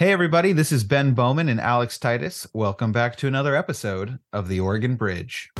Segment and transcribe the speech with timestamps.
[0.00, 2.46] Hey, everybody, this is Ben Bowman and Alex Titus.
[2.54, 5.50] Welcome back to another episode of The Oregon Bridge.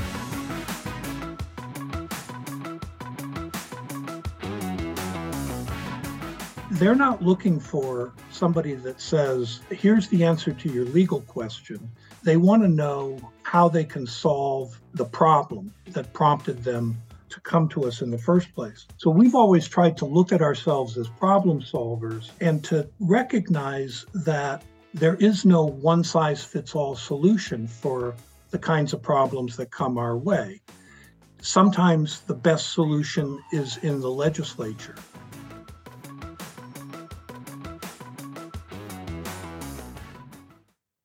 [6.71, 11.91] They're not looking for somebody that says, here's the answer to your legal question.
[12.23, 16.97] They want to know how they can solve the problem that prompted them
[17.31, 18.87] to come to us in the first place.
[18.99, 24.63] So we've always tried to look at ourselves as problem solvers and to recognize that
[24.93, 28.15] there is no one size fits all solution for
[28.51, 30.61] the kinds of problems that come our way.
[31.41, 34.97] Sometimes the best solution is in the legislature.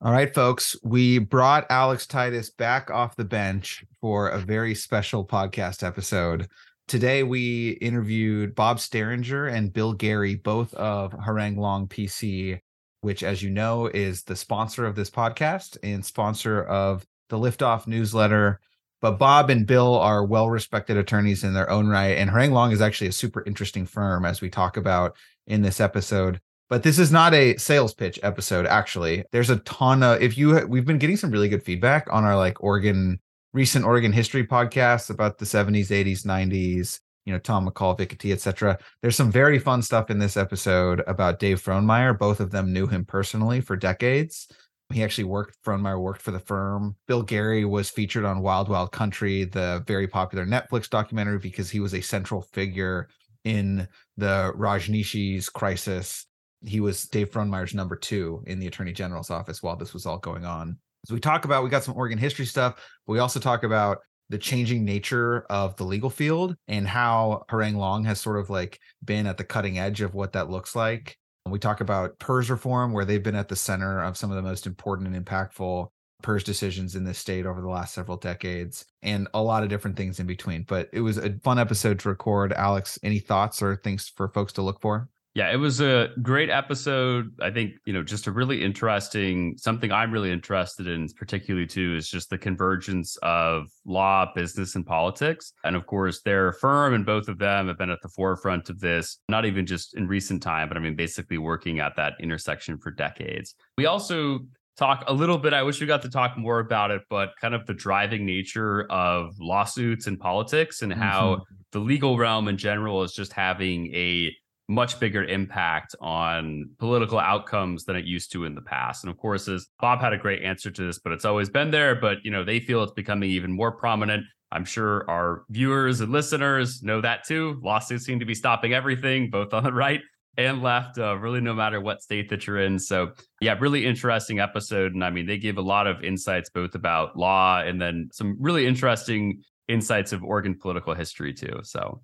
[0.05, 5.25] All right, folks, we brought Alex Titus back off the bench for a very special
[5.25, 6.47] podcast episode.
[6.87, 12.59] Today, we interviewed Bob Steringer and Bill Gary, both of Harrang Long PC,
[13.01, 17.87] which, as you know, is the sponsor of this podcast and sponsor of the Liftoff
[17.87, 18.59] newsletter.
[19.01, 22.15] But Bob and Bill are well respected attorneys in their own right.
[22.15, 25.79] And Harrang Long is actually a super interesting firm, as we talk about in this
[25.79, 29.23] episode but this is not a sales pitch episode actually.
[29.31, 32.35] There's a ton of if you we've been getting some really good feedback on our
[32.35, 33.19] like oregon
[33.53, 38.77] recent oregon history podcasts about the 70s 80s 90s you know tom mccall vicky etc
[39.01, 42.85] there's some very fun stuff in this episode about dave frohnmayer both of them knew
[42.85, 44.47] him personally for decades.
[44.93, 46.95] He actually worked frohnmayer worked for the firm.
[47.07, 51.79] Bill gary was featured on wild wild country the very popular netflix documentary because he
[51.79, 53.07] was a central figure
[53.45, 56.25] in the Rajneeshees crisis
[56.65, 60.17] he was Dave Frohnmayer's number two in the Attorney General's office while this was all
[60.17, 60.77] going on.
[61.05, 63.99] So we talk about we got some Oregon history stuff, but we also talk about
[64.29, 68.79] the changing nature of the legal field and how Harrang Long has sort of like
[69.03, 71.17] been at the cutting edge of what that looks like.
[71.47, 74.41] We talk about PERS reform, where they've been at the center of some of the
[74.41, 75.89] most important and impactful
[76.23, 79.95] PERS decisions in this state over the last several decades, and a lot of different
[79.95, 80.63] things in between.
[80.63, 82.51] But it was a fun episode to record.
[82.51, 85.07] Alex, any thoughts or things for folks to look for?
[85.35, 87.29] Yeah, it was a great episode.
[87.41, 91.97] I think, you know, just a really interesting something I'm really interested in, particularly too,
[91.97, 95.51] is just the convergence of law, business, and politics.
[95.65, 98.79] And of course, their firm and both of them have been at the forefront of
[98.79, 102.77] this, not even just in recent time, but I mean, basically working at that intersection
[102.77, 103.55] for decades.
[103.77, 104.39] We also
[104.77, 105.53] talk a little bit.
[105.53, 108.89] I wish we got to talk more about it, but kind of the driving nature
[108.89, 111.55] of lawsuits and politics and how mm-hmm.
[111.73, 114.33] the legal realm in general is just having a
[114.67, 119.03] much bigger impact on political outcomes than it used to in the past.
[119.03, 121.71] And of course, as Bob had a great answer to this, but it's always been
[121.71, 121.95] there.
[121.95, 124.25] But you know, they feel it's becoming even more prominent.
[124.51, 127.59] I'm sure our viewers and listeners know that too.
[127.63, 130.01] Lawsuits seem to be stopping everything, both on the right
[130.37, 132.77] and left, uh, really no matter what state that you're in.
[132.79, 133.11] So
[133.41, 134.93] yeah, really interesting episode.
[134.93, 138.35] And I mean, they give a lot of insights both about law and then some
[138.39, 141.59] really interesting insights of Oregon political history too.
[141.63, 142.01] So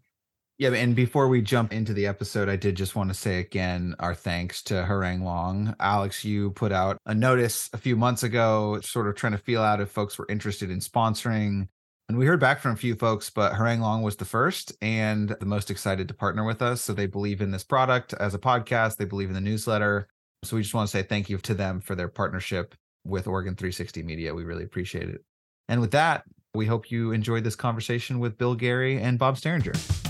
[0.62, 3.96] yeah, and before we jump into the episode, I did just want to say again
[3.98, 5.76] our thanks to Harrang Long.
[5.80, 9.64] Alex, you put out a notice a few months ago, sort of trying to feel
[9.64, 11.68] out if folks were interested in sponsoring.
[12.10, 15.30] And we heard back from a few folks, but Harrang Long was the first and
[15.40, 16.84] the most excited to partner with us.
[16.84, 20.08] So they believe in this product as a podcast, they believe in the newsletter.
[20.44, 23.56] So we just want to say thank you to them for their partnership with Oregon
[23.56, 24.36] 360 Media.
[24.36, 25.24] We really appreciate it.
[25.70, 26.22] And with that,
[26.54, 30.01] we hope you enjoyed this conversation with Bill Gary and Bob Steringer.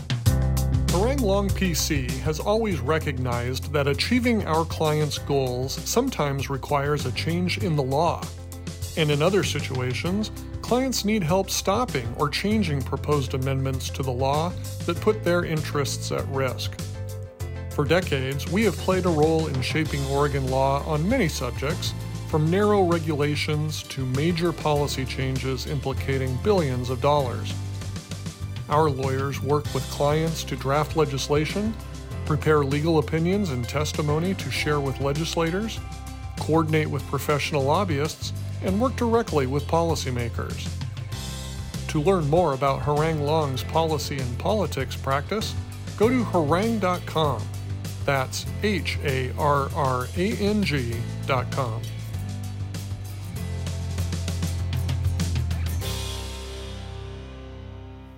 [0.92, 7.60] Harrang Long PC has always recognized that achieving our clients' goals sometimes requires a change
[7.60, 8.22] in the law.
[8.98, 10.32] And in other situations,
[10.62, 14.52] clients need help stopping or changing proposed amendments to the law
[14.86, 16.78] that put their interests at risk.
[17.70, 21.94] For decades, we have played a role in shaping Oregon law on many subjects,
[22.28, 27.54] from narrow regulations to major policy changes implicating billions of dollars.
[28.72, 31.74] Our lawyers work with clients to draft legislation,
[32.26, 35.78] prepare legal opinions and testimony to share with legislators,
[36.40, 38.32] coordinate with professional lobbyists,
[38.64, 40.70] and work directly with policymakers.
[41.90, 45.54] To learn more about Harrang Long's policy and politics practice,
[45.98, 47.42] go to harrang.com.
[48.06, 51.82] That's H A R R A N G.com.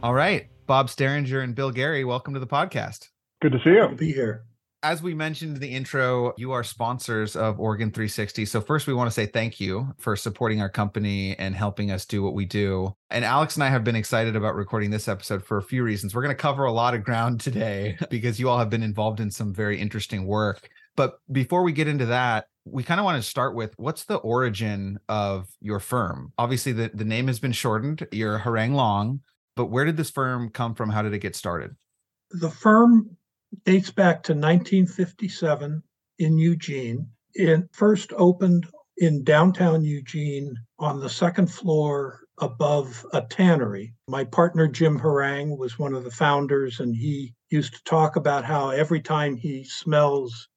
[0.04, 0.48] All right.
[0.74, 3.10] Bob Steringer and Bill Gary, welcome to the podcast.
[3.44, 3.82] Good to see you.
[3.82, 4.46] Good to be here.
[4.82, 8.46] As we mentioned in the intro, you are sponsors of Oregon 360.
[8.46, 12.08] So, first, we want to say thank you for supporting our company and helping us
[12.08, 12.92] do what we do.
[13.12, 16.16] And Alex and I have been excited about recording this episode for a few reasons.
[16.16, 19.20] We're going to cover a lot of ground today because you all have been involved
[19.20, 20.68] in some very interesting work.
[20.96, 24.16] But before we get into that, we kind of want to start with what's the
[24.18, 26.34] origin of your firm?
[26.40, 28.08] Obviously, the, the name has been shortened.
[28.12, 29.20] You're Harrang Long,
[29.56, 30.90] but where did this firm come from?
[30.90, 31.76] How did it get started?
[32.32, 33.16] The firm
[33.66, 35.84] dates back to 1957
[36.20, 37.08] in Eugene.
[37.34, 38.68] It first opened
[38.98, 43.94] in downtown Eugene on the second floor above a tannery.
[44.08, 48.44] My partner, Jim Harrang, was one of the founders, and he used to talk about
[48.44, 50.48] how every time he smells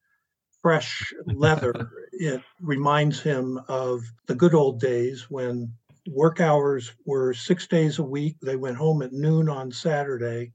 [0.62, 5.72] fresh leather, it reminds him of the good old days when
[6.08, 8.36] work hours were six days a week.
[8.40, 10.52] They went home at noon on Saturday.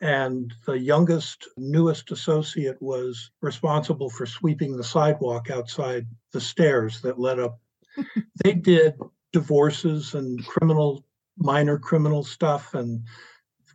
[0.00, 7.18] And the youngest, newest associate was responsible for sweeping the sidewalk outside the stairs that
[7.18, 7.58] led up.
[8.44, 8.94] they did
[9.32, 11.04] divorces and criminal,
[11.38, 13.02] minor criminal stuff and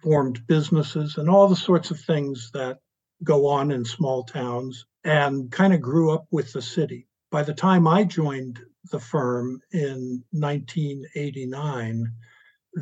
[0.04, 2.80] formed businesses and all the sorts of things that
[3.24, 7.08] go on in small towns and kind of grew up with the city.
[7.31, 12.12] By the time I joined the firm in 1989,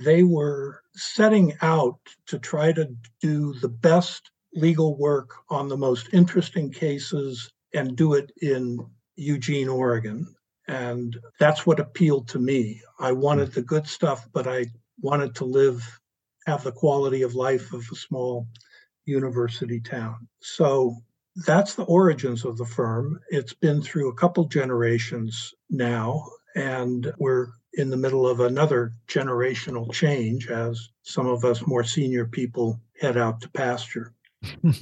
[0.04, 2.90] they were setting out to try to
[3.22, 8.80] do the best legal work on the most interesting cases and do it in
[9.16, 10.28] Eugene, Oregon.
[10.68, 12.81] And that's what appealed to me.
[13.00, 14.68] I wanted the good stuff, but I
[15.02, 16.00] wanted to live,
[16.45, 18.48] have the quality of life of a small
[19.06, 20.28] university town.
[20.42, 20.95] So
[21.36, 23.20] that's the origins of the firm.
[23.30, 29.92] It's been through a couple generations now, and we're in the middle of another generational
[29.92, 34.14] change as some of us more senior people head out to pasture.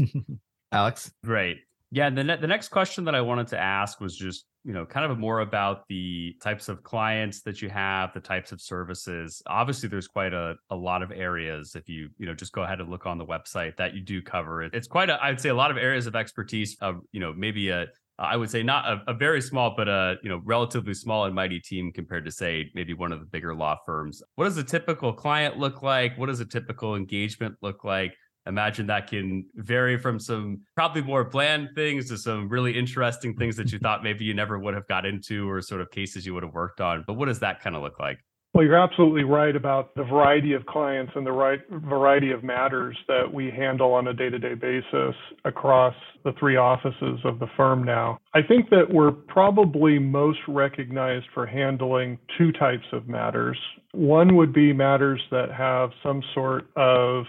[0.71, 1.11] Alex?
[1.23, 1.57] Great.
[1.91, 4.85] Yeah, the, ne- the next question that I wanted to ask was just, you know,
[4.85, 9.41] kind of more about the types of clients that you have, the types of services.
[9.47, 11.73] Obviously, there's quite a, a lot of areas.
[11.73, 14.21] If you, you know, just go ahead and look on the website that you do
[14.21, 14.73] cover it.
[14.73, 17.69] It's quite a, I'd say a lot of areas of expertise of, you know, maybe
[17.69, 17.85] a,
[18.19, 21.33] I would say not a, a very small, but a, you know, relatively small and
[21.33, 24.21] mighty team compared to say maybe one of the bigger law firms.
[24.35, 26.17] What does a typical client look like?
[26.17, 28.17] What does a typical engagement look like?
[28.47, 33.55] Imagine that can vary from some probably more bland things to some really interesting things
[33.57, 36.33] that you thought maybe you never would have got into or sort of cases you
[36.33, 37.03] would have worked on.
[37.05, 38.19] But what does that kind of look like?
[38.53, 42.97] Well, you're absolutely right about the variety of clients and the right variety of matters
[43.07, 45.15] that we handle on a day to day basis
[45.45, 48.17] across the three offices of the firm now.
[48.33, 53.59] I think that we're probably most recognized for handling two types of matters.
[53.91, 57.25] One would be matters that have some sort of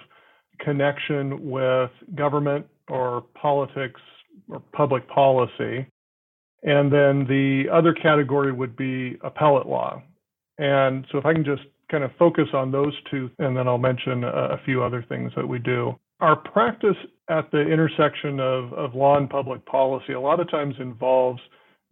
[0.60, 4.00] connection with government or politics
[4.48, 5.86] or public policy.
[6.62, 10.02] And then the other category would be appellate law.
[10.58, 13.78] And so if I can just kind of focus on those two, and then I'll
[13.78, 15.94] mention a, few other things that we do.
[16.20, 16.96] Our practice
[17.30, 21.40] at the intersection of, of law and public policy a lot of times involves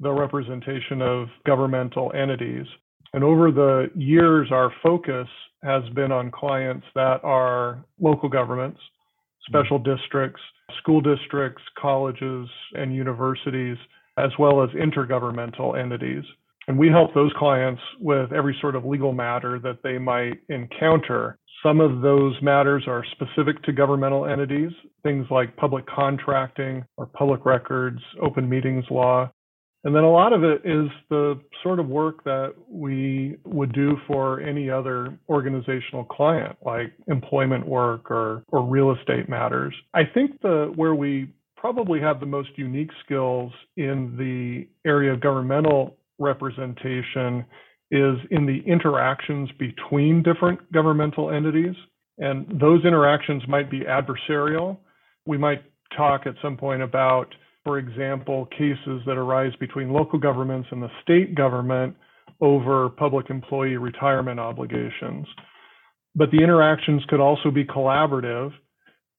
[0.00, 2.66] the representation of governmental entities.
[3.12, 5.28] And over the years, our focus
[5.62, 8.80] has been on clients that are local governments,
[9.46, 9.94] special mm-hmm.
[9.96, 10.40] districts,
[10.78, 13.76] school districts, colleges, and universities,
[14.18, 16.24] as well as intergovernmental entities.
[16.68, 21.38] And we help those clients with every sort of legal matter that they might encounter.
[21.62, 27.44] Some of those matters are specific to governmental entities, things like public contracting or public
[27.46, 29.30] records, open meetings law.
[29.86, 33.96] And then a lot of it is the sort of work that we would do
[34.08, 39.72] for any other organizational client, like employment work or, or real estate matters.
[39.94, 45.20] I think the where we probably have the most unique skills in the area of
[45.20, 47.44] governmental representation
[47.92, 51.76] is in the interactions between different governmental entities.
[52.18, 54.78] And those interactions might be adversarial.
[55.26, 55.62] We might
[55.96, 57.32] talk at some point about
[57.66, 61.96] for example, cases that arise between local governments and the state government
[62.40, 65.26] over public employee retirement obligations.
[66.14, 68.52] But the interactions could also be collaborative.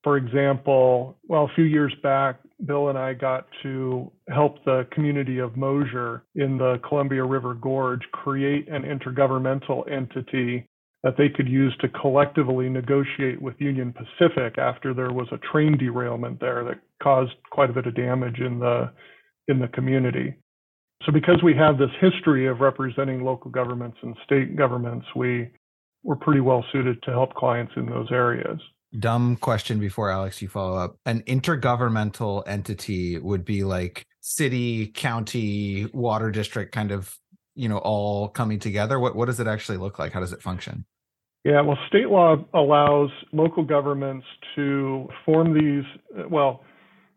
[0.01, 5.39] For example, well, a few years back, Bill and I got to help the community
[5.39, 10.69] of Mosier in the Columbia River Gorge create an intergovernmental entity
[11.03, 15.77] that they could use to collectively negotiate with Union Pacific after there was a train
[15.77, 18.91] derailment there that caused quite a bit of damage in the
[19.47, 20.35] in the community.
[21.05, 25.49] So because we have this history of representing local governments and state governments, we
[26.03, 28.59] we're pretty well suited to help clients in those areas.
[28.97, 30.97] Dumb question before Alex, you follow up.
[31.05, 37.13] An intergovernmental entity would be like city, county, water district kind of
[37.57, 38.99] you know all coming together?
[38.99, 40.13] What what does it actually look like?
[40.13, 40.85] How does it function?
[41.43, 45.85] Yeah well state law allows local governments to form these
[46.29, 46.63] well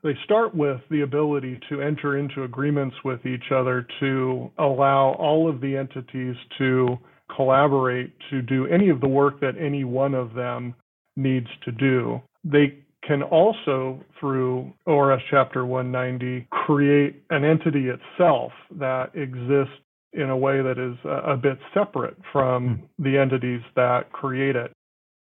[0.03, 5.49] they start with the ability to enter into agreements with each other to allow all
[5.49, 6.97] of the entities to
[7.35, 10.75] collaborate to do any of the work that any one of them
[11.17, 12.21] needs to do.
[12.45, 19.75] They can also, through ORS Chapter 190, create an entity itself that exists
[20.13, 23.03] in a way that is a, a bit separate from hmm.
[23.03, 24.73] the entities that create it.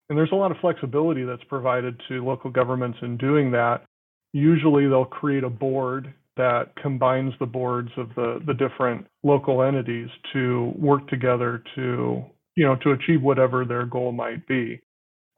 [0.09, 3.83] And there's a lot of flexibility that's provided to local governments in doing that.
[4.33, 10.09] Usually they'll create a board that combines the boards of the, the different local entities
[10.33, 12.23] to work together to,
[12.55, 14.79] you know, to achieve whatever their goal might be.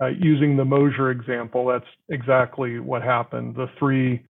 [0.01, 3.55] Uh, using the Mosier example, that's exactly what happened.
[3.55, 4.23] The three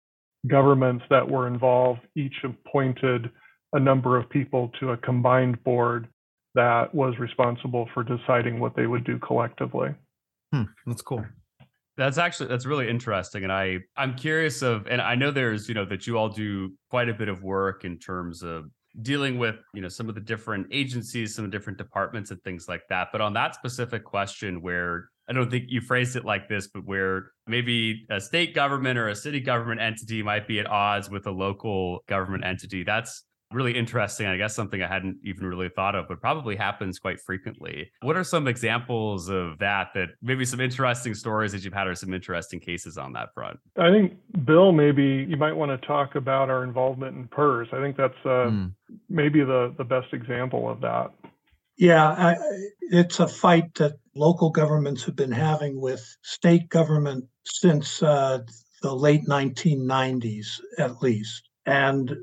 [0.47, 3.31] governments that were involved each appointed
[3.73, 6.09] a number of people to a combined board
[6.55, 9.95] that was responsible for deciding what they would do collectively.
[10.53, 11.25] Hmm, that's cool.
[11.97, 15.75] That's actually that's really interesting, and I I'm curious of, and I know there's you
[15.75, 18.67] know that you all do quite a bit of work in terms of
[19.03, 22.43] dealing with you know some of the different agencies, some of the different departments, and
[22.43, 23.09] things like that.
[23.13, 26.85] But on that specific question, where I don't think you phrased it like this, but
[26.85, 31.27] where maybe a state government or a city government entity might be at odds with
[31.27, 34.27] a local government entity, that's really interesting.
[34.27, 37.91] I guess something I hadn't even really thought of, but probably happens quite frequently.
[38.03, 39.89] What are some examples of that?
[39.95, 43.59] That maybe some interesting stories that you've had, or some interesting cases on that front.
[43.79, 47.69] I think Bill, maybe you might want to talk about our involvement in PERS.
[47.73, 48.73] I think that's uh, mm.
[49.09, 51.13] maybe the the best example of that.
[51.79, 52.37] Yeah, I,
[52.81, 58.39] it's a fight that local governments have been having with state government since uh,
[58.83, 61.49] the late 1990s, at least.
[61.67, 62.17] And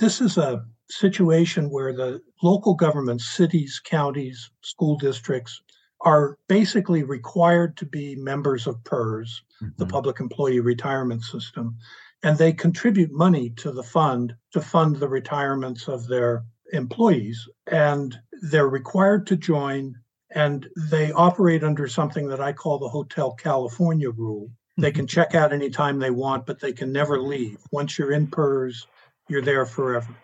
[0.00, 5.62] this is a situation where the local governments, cities, counties, school districts,
[6.02, 9.72] are basically required to be members of PERS, mm-hmm.
[9.78, 11.76] the Public Employee Retirement System,
[12.22, 17.48] and they contribute money to the fund to fund the retirements of their employees.
[17.66, 19.94] And they're required to join,
[20.30, 24.50] and they operate under something that I call the Hotel California rule.
[24.76, 25.14] They can mm-hmm.
[25.14, 27.58] check out anytime they want, but they can never leave.
[27.72, 28.86] Once you're in PERS,
[29.28, 30.14] you're there forever.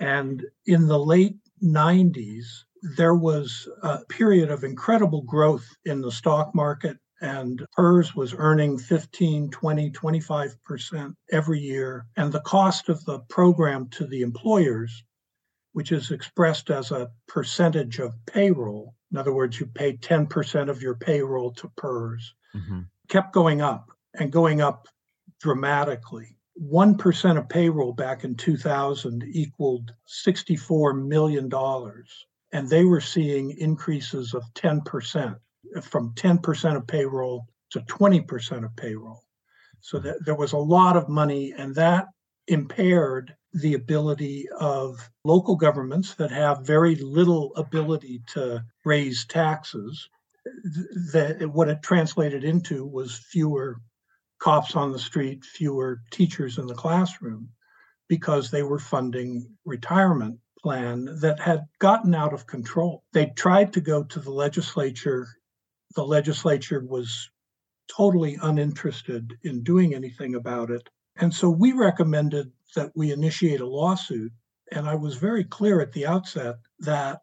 [0.00, 2.44] And in the late 90s,
[2.96, 8.78] there was a period of incredible growth in the stock market, and PERS was earning
[8.78, 12.06] 15, 20, 25% every year.
[12.16, 15.02] And the cost of the program to the employers,
[15.72, 20.82] which is expressed as a percentage of payroll, in other words, you pay 10% of
[20.82, 22.80] your payroll to PERS, mm-hmm.
[23.08, 24.88] kept going up and going up
[25.40, 26.36] dramatically.
[26.62, 29.92] 1% of payroll back in 2000 equaled
[30.26, 31.50] $64 million.
[32.52, 35.36] And they were seeing increases of 10%,
[35.82, 39.22] from 10% of payroll to 20% of payroll.
[39.80, 40.06] So hmm.
[40.06, 42.06] that there was a lot of money, and that
[42.48, 50.08] impaired the ability of local governments that have very little ability to raise taxes.
[51.12, 53.80] That what it translated into was fewer
[54.38, 57.48] cops on the street, fewer teachers in the classroom,
[58.08, 63.04] because they were funding retirement plan that had gotten out of control.
[63.12, 65.28] They tried to go to the legislature.
[65.94, 67.30] The legislature was
[67.88, 70.88] totally uninterested in doing anything about it.
[71.16, 74.32] And so we recommended that we initiate a lawsuit.
[74.72, 77.20] And I was very clear at the outset that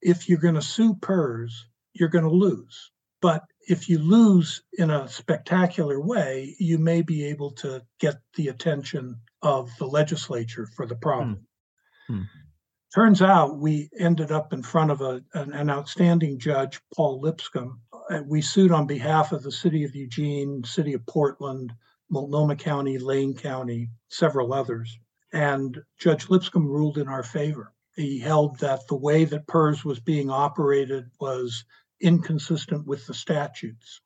[0.00, 2.90] if you're going to sue PERS, you're going to lose.
[3.20, 8.48] But if you lose in a spectacular way, you may be able to get the
[8.48, 11.46] attention of the legislature for the problem.
[12.08, 12.14] Hmm.
[12.16, 12.22] Hmm.
[12.92, 17.80] Turns out we ended up in front of a, an, an, outstanding judge, Paul Lipscomb.
[18.10, 21.72] Uh, we sued on behalf of the city of Eugene, city of Portland,
[22.10, 24.98] Multnomah County, Lane County, several others.
[25.32, 27.72] And Judge Lipscomb ruled in our favor.
[27.94, 31.64] He held that the way that PERS was being operated was
[32.00, 34.00] inconsistent with the statutes.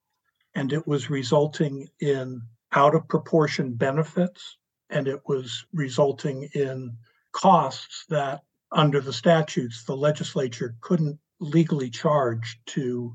[0.55, 4.57] And it was resulting in out of proportion benefits,
[4.91, 6.97] and it was resulting in
[7.33, 13.15] costs that, under the statutes, the legislature couldn't legally charge to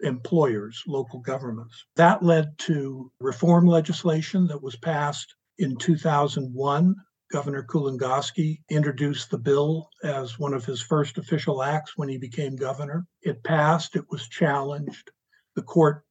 [0.00, 1.84] employers, local governments.
[1.96, 6.94] That led to reform legislation that was passed in 2001
[7.30, 12.56] Governor Kulongoski introduced the bill as one of his first official acts when he became
[12.56, 13.06] governor.
[13.20, 15.10] It passed, it was challenged.
[15.54, 16.04] The court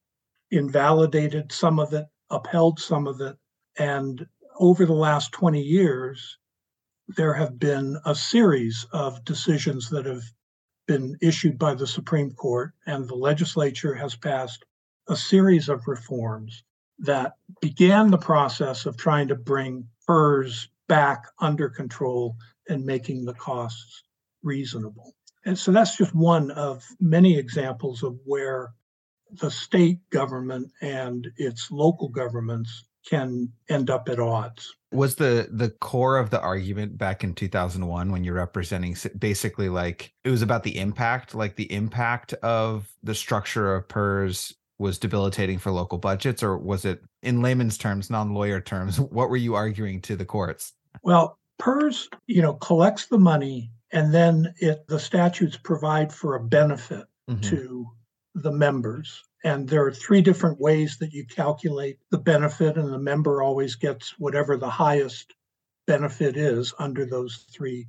[0.51, 3.35] invalidated some of it, upheld some of it.
[3.79, 4.27] And
[4.59, 6.37] over the last 20 years,
[7.07, 10.23] there have been a series of decisions that have
[10.87, 14.65] been issued by the Supreme Court, and the legislature has passed
[15.07, 16.63] a series of reforms
[16.99, 22.35] that began the process of trying to bring PERS back under control
[22.69, 24.03] and making the costs
[24.43, 25.13] reasonable.
[25.45, 28.73] And so that's just one of many examples of where
[29.31, 34.75] the state government and its local governments can end up at odds.
[34.91, 40.13] Was the the core of the argument back in 2001 when you're representing basically like
[40.23, 45.57] it was about the impact, like the impact of the structure of PERS was debilitating
[45.59, 48.99] for local budgets, or was it in layman's terms, non-lawyer terms?
[49.17, 50.73] What were you arguing to the courts?
[51.03, 56.43] Well, PERS, you know, collects the money and then it the statutes provide for a
[56.43, 57.41] benefit mm-hmm.
[57.41, 57.87] to
[58.35, 62.99] the members and there are three different ways that you calculate the benefit and the
[62.99, 65.33] member always gets whatever the highest
[65.85, 67.87] benefit is under those three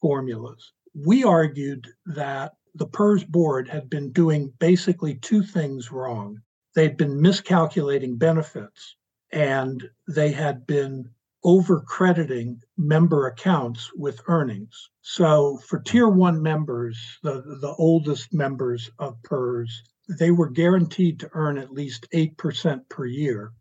[0.00, 6.40] formulas we argued that the PERS board had been doing basically two things wrong.
[6.74, 8.96] They'd been miscalculating benefits
[9.32, 11.10] and they had been
[11.42, 14.90] over crediting member accounts with earnings.
[15.00, 19.82] So for tier one members, the, the oldest members of PERS,
[20.18, 23.52] they were guaranteed to earn at least 8% per year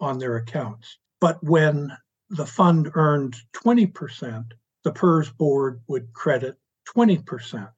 [0.00, 0.98] on their accounts.
[1.20, 1.92] But when
[2.30, 4.44] the fund earned 20%,
[4.82, 6.56] the PERS board would credit
[6.94, 7.68] 20%.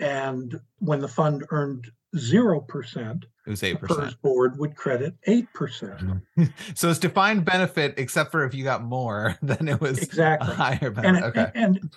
[0.00, 3.80] And when the fund earned 0%, it was 8%.
[3.80, 5.46] The PERS board would credit 8%.
[5.56, 6.44] Mm-hmm.
[6.74, 10.90] so it's defined benefit, except for if you got more, then it was exactly higher
[10.90, 11.04] benefit.
[11.04, 11.50] And, okay.
[11.54, 11.90] and,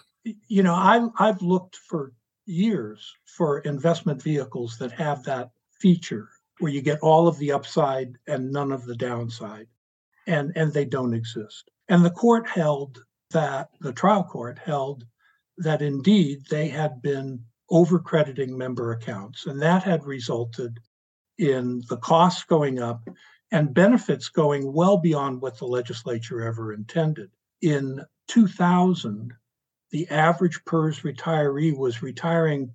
[0.47, 2.13] you know, I, I've looked for
[2.45, 6.29] years for investment vehicles that have that feature
[6.59, 9.67] where you get all of the upside and none of the downside.
[10.27, 11.69] And, and they don't exist.
[11.89, 15.05] And the court held that, the trial court held
[15.57, 17.43] that indeed they had been
[17.73, 20.79] overcrediting member accounts, and that had resulted
[21.39, 23.09] in the costs going up
[23.51, 27.31] and benefits going well beyond what the legislature ever intended.
[27.61, 29.33] In 2000,
[29.91, 32.73] the average PERS retiree was retiring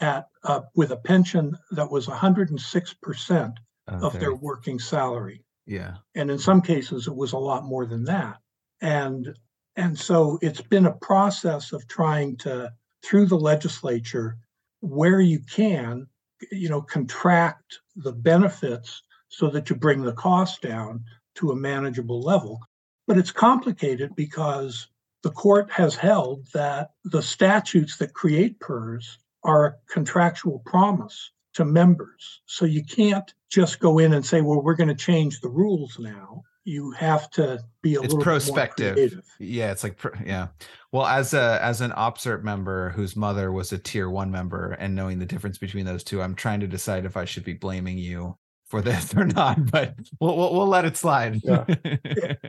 [0.00, 3.54] at uh, with a pension that was 106%
[3.88, 4.06] okay.
[4.06, 5.44] of their working salary.
[5.66, 5.96] Yeah.
[6.14, 8.38] And in some cases it was a lot more than that.
[8.80, 9.34] And
[9.76, 12.72] and so it's been a process of trying to
[13.06, 14.36] through the legislature
[14.80, 16.06] where you can,
[16.50, 21.04] you know, contract the benefits so that you bring the cost down
[21.36, 22.60] to a manageable level.
[23.06, 24.88] But it's complicated because
[25.22, 31.64] the court has held that the statutes that create PERS are a contractual promise to
[31.64, 32.40] members.
[32.46, 35.98] So you can't just go in and say, well, we're going to change the rules
[35.98, 40.48] now you have to be a it's little prospective yeah it's like yeah
[40.96, 44.94] well as a as an OPSRP member whose mother was a tier one member and
[44.94, 47.98] knowing the difference between those two i'm trying to decide if i should be blaming
[47.98, 51.40] you for this or not, but we'll we'll, we'll let it slide.
[51.42, 51.64] Yeah.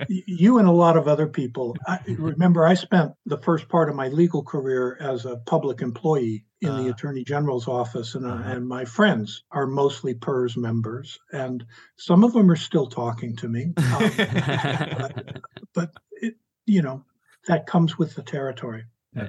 [0.08, 1.76] you and a lot of other people.
[1.88, 6.46] I, remember, I spent the first part of my legal career as a public employee
[6.62, 8.52] in uh, the Attorney General's office, and uh, uh-huh.
[8.52, 11.64] and my friends are mostly PERS members, and
[11.98, 13.74] some of them are still talking to me.
[13.78, 15.42] Um, but,
[15.74, 17.04] but it, you know,
[17.48, 18.84] that comes with the territory.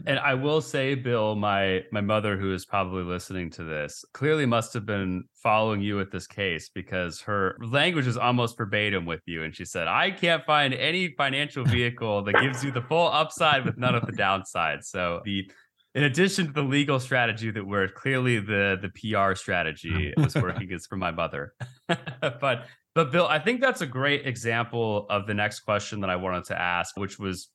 [0.06, 4.44] And I will say, Bill, my my mother, who is probably listening to this, clearly
[4.44, 9.22] must have been following you with this case because her language is almost verbatim with
[9.26, 9.44] you.
[9.44, 13.64] And she said, "I can't find any financial vehicle that gives you the full upside
[13.64, 15.50] with none of the downside." So the
[15.94, 20.70] in addition to the legal strategy that worked, clearly the the PR strategy was working
[20.70, 21.54] is for my mother.
[21.88, 26.16] but but Bill, I think that's a great example of the next question that I
[26.16, 27.48] wanted to ask, which was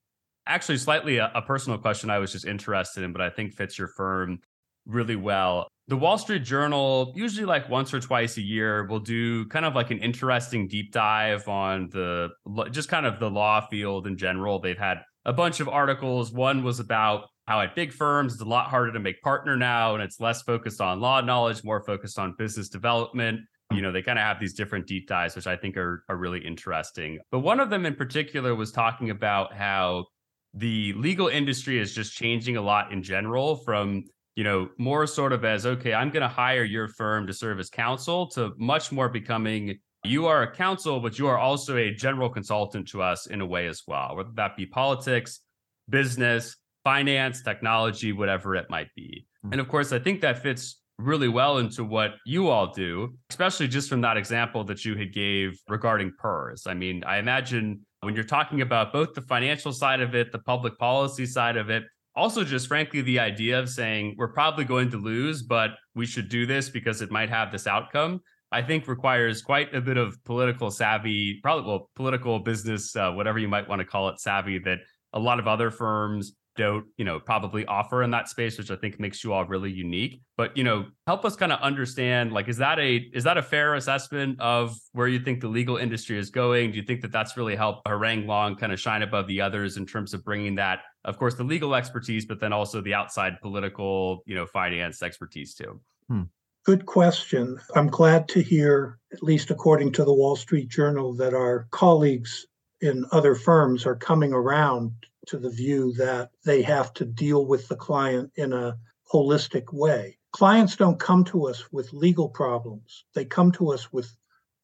[0.47, 3.77] actually slightly a, a personal question I was just interested in, but I think fits
[3.77, 4.39] your firm
[4.85, 5.67] really well.
[5.87, 9.75] The Wall Street Journal, usually like once or twice a year, will do kind of
[9.75, 12.29] like an interesting deep dive on the
[12.71, 14.59] just kind of the law field in general.
[14.59, 16.31] They've had a bunch of articles.
[16.31, 19.93] One was about how at big firms it's a lot harder to make partner now
[19.93, 23.41] and it's less focused on law knowledge, more focused on business development.
[23.71, 26.15] You know, they kind of have these different deep dives, which I think are, are
[26.15, 27.19] really interesting.
[27.31, 30.05] But one of them in particular was talking about how
[30.53, 34.03] the legal industry is just changing a lot in general from
[34.35, 37.59] you know more sort of as okay i'm going to hire your firm to serve
[37.59, 41.91] as counsel to much more becoming you are a counsel but you are also a
[41.93, 45.41] general consultant to us in a way as well whether that be politics
[45.89, 49.25] business finance technology whatever it might be.
[49.43, 49.53] Hmm.
[49.53, 53.67] And of course i think that fits really well into what you all do especially
[53.67, 56.67] just from that example that you had gave regarding pers.
[56.67, 60.39] I mean i imagine when you're talking about both the financial side of it, the
[60.39, 61.83] public policy side of it,
[62.15, 66.29] also just frankly the idea of saying we're probably going to lose, but we should
[66.29, 68.21] do this because it might have this outcome.
[68.51, 73.39] I think requires quite a bit of political savvy, probably well, political business, uh, whatever
[73.39, 74.77] you might want to call it, savvy that
[75.13, 78.75] a lot of other firms don't, you know, probably offer in that space, which I
[78.75, 80.21] think makes you all really unique.
[80.37, 83.41] But you know, help us kind of understand, like, is that a is that a
[83.41, 86.71] fair assessment of where you think the legal industry is going?
[86.71, 89.77] Do you think that that's really helped Harrang Long kind of shine above the others
[89.77, 93.39] in terms of bringing that, of course, the legal expertise, but then also the outside
[93.41, 95.81] political, you know, finance expertise too?
[96.07, 96.23] Hmm.
[96.65, 97.59] Good question.
[97.75, 102.45] I'm glad to hear, at least according to the Wall Street Journal, that our colleagues
[102.79, 104.91] in other firms are coming around
[105.27, 108.77] to the view that they have to deal with the client in a
[109.11, 110.17] holistic way.
[110.31, 114.15] Clients don't come to us with legal problems, they come to us with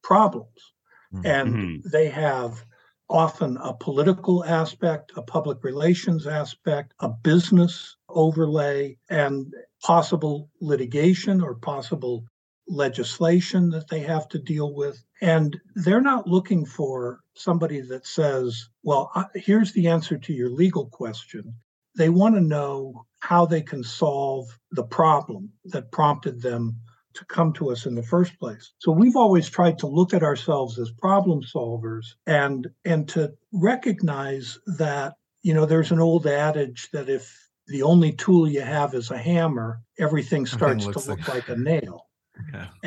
[0.04, 0.74] problems.
[1.14, 1.26] Mm-hmm.
[1.26, 1.90] And mm-hmm.
[1.90, 2.64] they have
[3.10, 11.56] often a political aspect, a public relations aspect, a business overlay, and possible litigation or
[11.56, 12.24] possible
[12.68, 15.04] legislation that they have to deal with.
[15.22, 20.86] And they're not looking for somebody that says, well, here's the answer to your legal
[20.88, 21.54] question.
[21.96, 26.78] They want to know how they can solve the problem that prompted them
[27.14, 28.72] to come to us in the first place.
[28.80, 34.60] So we've always tried to look at ourselves as problem solvers and and to recognize
[34.78, 39.12] that you know there's an old adage that if the only tool you have is
[39.12, 42.09] a hammer, everything starts to look like, like a nail.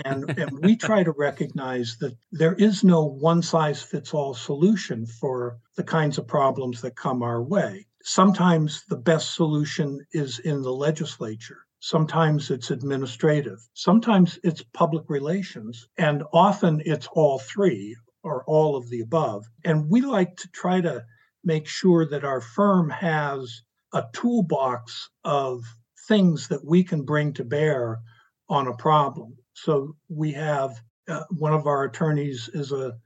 [0.05, 5.07] And, and we try to recognize that there is no one size fits all solution
[5.07, 7.87] for the kinds of problems that come our way.
[8.03, 11.59] Sometimes the best solution is in the legislature.
[11.81, 13.59] Sometimes it's administrative.
[13.75, 15.89] Sometimes it's public relations.
[15.99, 19.47] And often it's all three or all of the above.
[19.65, 21.05] And we like to try to
[21.45, 23.63] make sure that our firm has
[23.93, 25.65] a toolbox of
[26.09, 28.01] things that we can bring to bear
[28.49, 29.37] on a problem.
[29.55, 32.97] So we have uh, one of our attorneys is a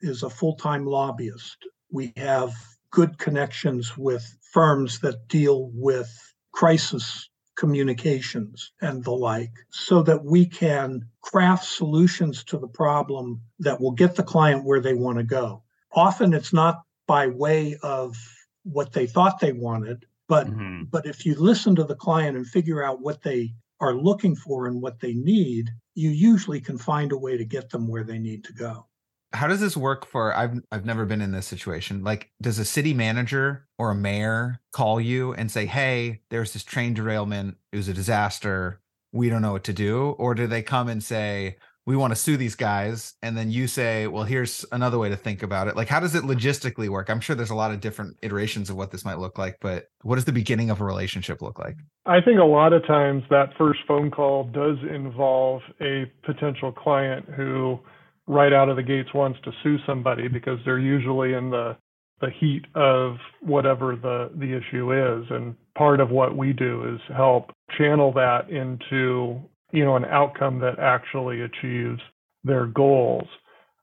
[0.00, 1.56] is a full-time lobbyist.
[1.90, 2.52] We have
[2.90, 6.10] good connections with firms that deal with
[6.52, 13.80] crisis communications and the like so that we can craft solutions to the problem that
[13.80, 15.62] will get the client where they want to go.
[15.92, 18.16] Often it's not by way of
[18.64, 20.84] what they thought they wanted, but mm-hmm.
[20.84, 24.66] but if you listen to the client and figure out what they are looking for
[24.68, 28.18] and what they need, you usually can find a way to get them where they
[28.18, 28.86] need to go.
[29.34, 32.04] How does this work for I've I've never been in this situation.
[32.04, 36.64] Like does a city manager or a mayor call you and say, "Hey, there's this
[36.64, 37.56] train derailment.
[37.72, 38.80] It was a disaster.
[39.10, 42.16] We don't know what to do." Or do they come and say, we want to
[42.16, 45.76] sue these guys and then you say well here's another way to think about it.
[45.76, 47.10] Like how does it logistically work?
[47.10, 49.86] I'm sure there's a lot of different iterations of what this might look like but
[50.02, 51.76] what does the beginning of a relationship look like?
[52.06, 57.26] I think a lot of times that first phone call does involve a potential client
[57.36, 57.78] who
[58.26, 61.76] right out of the gates wants to sue somebody because they're usually in the
[62.20, 67.00] the heat of whatever the the issue is and part of what we do is
[67.16, 69.40] help channel that into
[69.72, 72.00] you know, an outcome that actually achieves
[72.44, 73.26] their goals.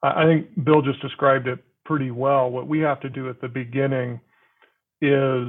[0.04, 2.50] I think Bill just described it pretty well.
[2.50, 4.20] What we have to do at the beginning
[5.02, 5.48] is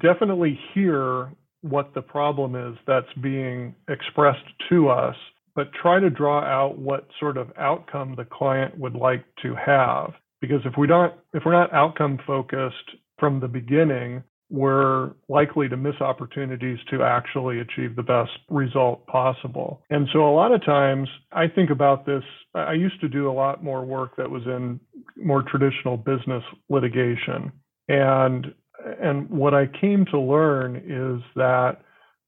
[0.00, 1.30] definitely hear
[1.62, 5.16] what the problem is that's being expressed to us,
[5.54, 10.12] but try to draw out what sort of outcome the client would like to have.
[10.40, 12.76] Because if we don't, if we're not outcome focused
[13.18, 19.82] from the beginning, we're likely to miss opportunities to actually achieve the best result possible.
[19.90, 22.22] And so a lot of times I think about this,
[22.54, 24.80] I used to do a lot more work that was in
[25.16, 27.52] more traditional business litigation.
[27.88, 28.54] And
[29.00, 31.78] and what I came to learn is that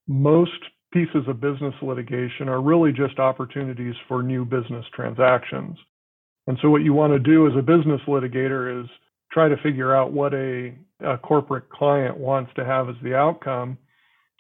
[0.08, 0.50] most
[0.92, 5.78] pieces of business litigation are really just opportunities for new business transactions.
[6.48, 8.90] And so what you want to do as a business litigator is
[9.32, 13.78] try to figure out what a, a corporate client wants to have as the outcome.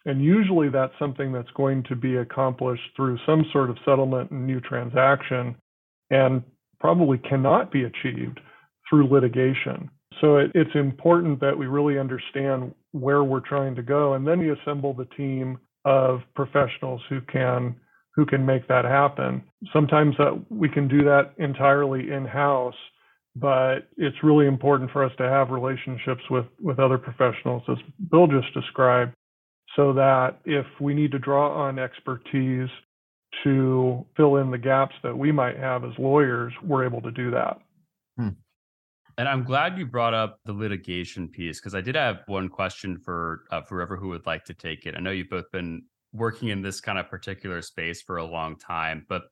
[0.06, 4.46] And usually that's something that's going to be accomplished through some sort of settlement and
[4.46, 5.54] new transaction
[6.10, 6.42] and
[6.80, 8.40] probably cannot be achieved
[8.88, 9.90] through litigation.
[10.20, 14.40] So it, it's important that we really understand where we're trying to go and then
[14.40, 17.76] we assemble the team of professionals who can
[18.16, 19.42] who can make that happen.
[19.72, 22.74] Sometimes that we can do that entirely in-house
[23.40, 27.78] but it's really important for us to have relationships with with other professionals as
[28.10, 29.12] bill just described
[29.76, 32.68] so that if we need to draw on expertise
[33.44, 37.30] to fill in the gaps that we might have as lawyers we're able to do
[37.30, 37.58] that
[38.16, 38.28] hmm.
[39.18, 42.98] and i'm glad you brought up the litigation piece because i did have one question
[42.98, 46.48] for uh, whoever who would like to take it i know you've both been working
[46.48, 49.22] in this kind of particular space for a long time but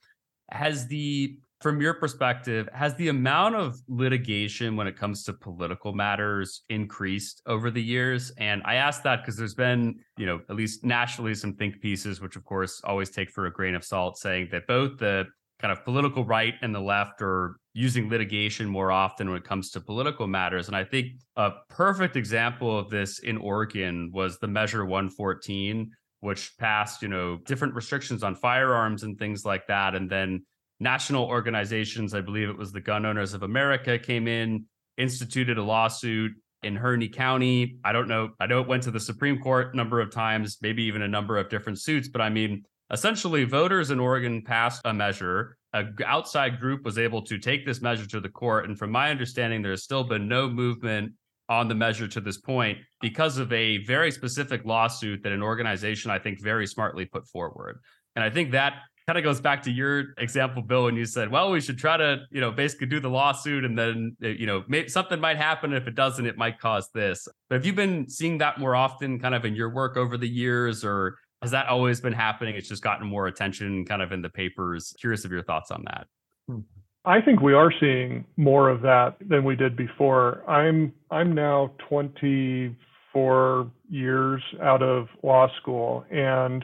[0.51, 5.93] has the from your perspective, has the amount of litigation when it comes to political
[5.93, 8.31] matters increased over the years?
[8.39, 12.21] And I ask that because there's been, you know, at least nationally, some think pieces,
[12.21, 15.27] which of course always take for a grain of salt, saying that both the
[15.61, 19.71] kind of political right and the left are using litigation more often when it comes
[19.71, 20.69] to political matters.
[20.69, 25.91] And I think a perfect example of this in Oregon was the Measure 114,
[26.21, 29.97] which passed, you know, different restrictions on firearms and things like that.
[29.97, 30.45] And then
[30.81, 35.63] national organizations, I believe it was the Gun Owners of America, came in, instituted a
[35.63, 37.79] lawsuit in Harney County.
[37.85, 38.31] I don't know.
[38.41, 41.09] I know it went to the Supreme Court a number of times, maybe even a
[41.09, 42.09] number of different suits.
[42.09, 45.57] But I mean, essentially, voters in Oregon passed a measure.
[45.75, 48.67] A outside group was able to take this measure to the court.
[48.67, 51.13] And from my understanding, there has still been no movement
[51.49, 56.11] on the measure to this point because of a very specific lawsuit that an organization,
[56.11, 57.81] I think, very smartly put forward.
[58.17, 58.75] And I think that
[59.09, 61.97] kind of goes back to your example, Bill, when you said, well, we should try
[61.97, 65.39] to, you know, basically do the lawsuit and then, uh, you know, maybe something might
[65.39, 65.73] happen.
[65.73, 67.27] If it doesn't, it might cause this.
[67.49, 70.29] But have you been seeing that more often kind of in your work over the
[70.29, 72.55] years or has that always been happening?
[72.55, 74.95] It's just gotten more attention kind of in the papers.
[75.01, 76.07] Curious of your thoughts on that.
[76.47, 76.59] Hmm.
[77.07, 80.43] I think we are seeing more of that than we did before.
[80.47, 86.63] I'm I'm now 24 years out of law school and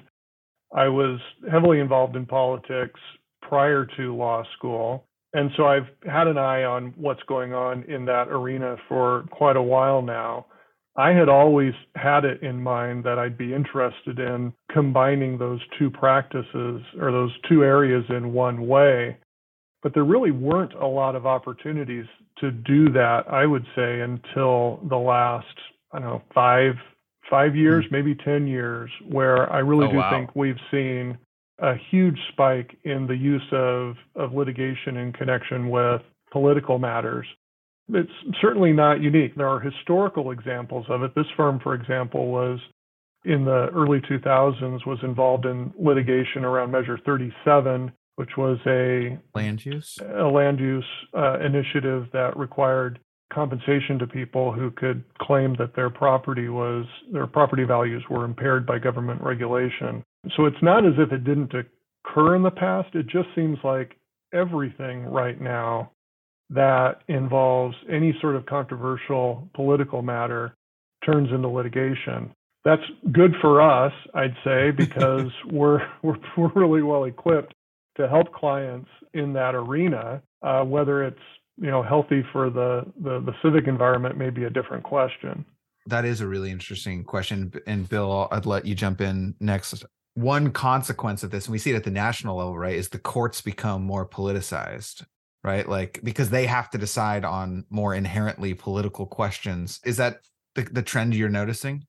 [0.74, 3.00] I was heavily involved in politics
[3.42, 5.04] prior to law school.
[5.32, 9.56] And so I've had an eye on what's going on in that arena for quite
[9.56, 10.46] a while now.
[10.96, 15.90] I had always had it in mind that I'd be interested in combining those two
[15.90, 19.16] practices or those two areas in one way.
[19.82, 22.06] But there really weren't a lot of opportunities
[22.38, 25.46] to do that, I would say, until the last,
[25.92, 26.74] I don't know, five,
[27.34, 27.94] five years, mm-hmm.
[27.94, 30.10] maybe 10 years, where I really oh, do wow.
[30.10, 31.18] think we've seen
[31.58, 37.26] a huge spike in the use of, of litigation in connection with political matters.
[37.88, 39.34] It's certainly not unique.
[39.34, 41.14] There are historical examples of it.
[41.16, 42.60] This firm, for example, was
[43.24, 49.64] in the early 2000s was involved in litigation around Measure 37, which was a land
[49.64, 50.84] use a land use
[51.16, 53.00] uh, initiative that required
[53.32, 58.66] compensation to people who could claim that their property was their property values were impaired
[58.66, 60.02] by government regulation.
[60.36, 62.94] So it's not as if it didn't occur in the past.
[62.94, 63.96] It just seems like
[64.32, 65.90] everything right now
[66.50, 70.54] that involves any sort of controversial political matter
[71.04, 72.32] turns into litigation.
[72.64, 72.82] That's
[73.12, 77.54] good for us, I'd say, because we're, we're we're really well equipped
[77.96, 81.16] to help clients in that arena, uh, whether it's
[81.56, 85.44] you know healthy for the, the the civic environment may be a different question.
[85.86, 87.52] That is a really interesting question.
[87.66, 89.84] And bill i'd let you jump in next.
[90.16, 93.00] One consequence of this and we see it at the national level right is the
[93.00, 95.04] courts become more politicized
[95.44, 95.68] right?
[95.68, 99.78] Like because they have to decide on more inherently political questions.
[99.84, 100.20] Is that
[100.54, 101.84] the, the trend you're noticing?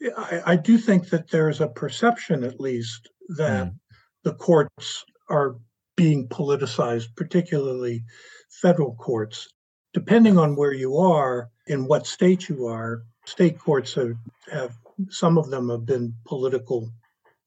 [0.00, 3.74] Yeah, I, I do think that there's a perception at least that mm.
[4.22, 5.56] the courts are
[5.96, 8.04] being politicized particularly
[8.50, 9.48] federal courts.
[9.92, 14.14] Depending on where you are, in what state you are, state courts have,
[14.52, 14.76] have
[15.08, 16.90] some of them have been political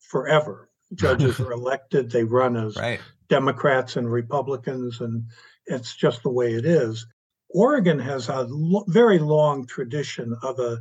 [0.00, 0.68] forever.
[0.94, 3.00] Judges are elected, they run as right.
[3.28, 5.24] Democrats and Republicans, and
[5.66, 7.06] it's just the way it is.
[7.48, 10.78] Oregon has a lo- very long tradition of a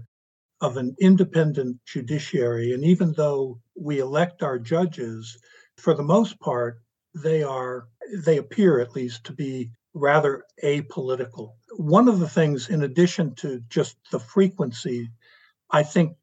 [0.61, 5.37] of an independent judiciary, and even though we elect our judges,
[5.77, 6.81] for the most part,
[7.15, 11.53] they are they appear at least to be rather apolitical.
[11.77, 15.09] One of the things, in addition to just the frequency,
[15.71, 16.15] I think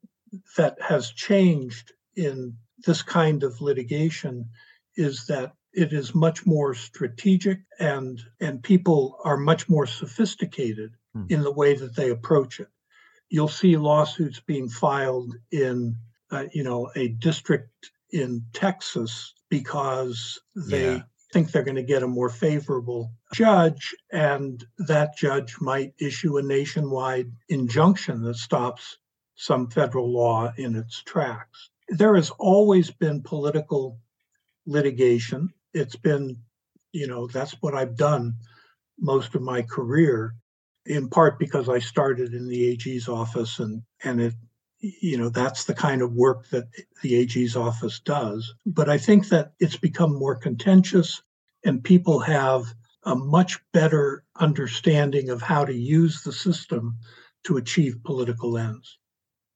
[0.56, 2.56] that has changed in
[2.86, 4.48] this kind of litigation
[4.96, 11.24] is that it is much more strategic and and people are much more sophisticated hmm.
[11.28, 12.68] in the way that they approach it
[13.28, 15.96] you'll see lawsuits being filed in
[16.32, 22.02] uh, you know a district in texas because they yeah think they're going to get
[22.02, 28.98] a more favorable judge, and that judge might issue a nationwide injunction that stops
[29.36, 31.70] some federal law in its tracks.
[31.88, 33.98] There has always been political
[34.66, 35.52] litigation.
[35.72, 36.36] It's been,
[36.92, 38.34] you know, that's what I've done
[38.98, 40.34] most of my career,
[40.84, 44.34] in part because I started in the AG's office and and it
[44.80, 46.68] you know that's the kind of work that
[47.02, 48.54] the AG's office does.
[48.66, 51.22] But I think that it's become more contentious,
[51.64, 52.64] and people have
[53.04, 56.96] a much better understanding of how to use the system
[57.44, 58.98] to achieve political ends.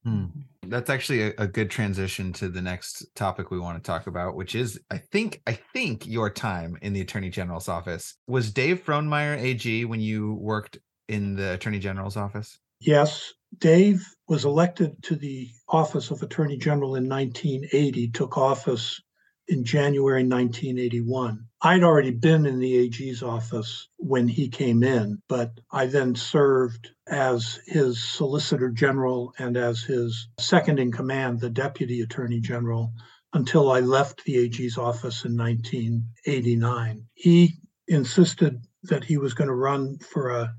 [0.04, 0.26] Hmm.
[0.66, 4.34] That's actually a, a, good transition to the next topic we want to talk about,
[4.34, 8.14] which is I think I think your time in the Attorney General's office.
[8.26, 12.58] Was Dave Frohnmayer AG when you worked in the Attorney General's office?
[12.80, 13.32] Yes.
[13.58, 19.00] Dave was elected to the office of Attorney General in 1980, took office
[19.48, 21.46] in January 1981.
[21.62, 26.90] I'd already been in the AG's office when he came in, but I then served
[27.06, 32.92] as his Solicitor General and as his second in command, the Deputy Attorney General,
[33.34, 37.06] until I left the AG's office in 1989.
[37.14, 40.54] He insisted that he was going to run for a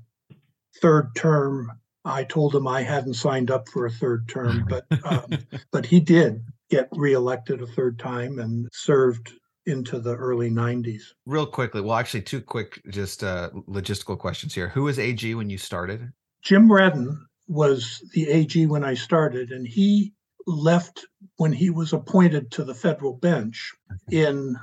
[0.80, 1.72] third term.
[2.06, 5.30] I told him I hadn't signed up for a third term, but um,
[5.70, 9.32] but he did get reelected a third time and served
[9.66, 11.02] into the early 90s.
[11.26, 14.68] Real quickly, well, actually, two quick, just uh, logistical questions here.
[14.68, 16.12] Who was AG when you started?
[16.42, 20.12] Jim Redden was the AG when I started, and he
[20.46, 21.04] left
[21.36, 23.72] when he was appointed to the federal bench
[24.10, 24.56] in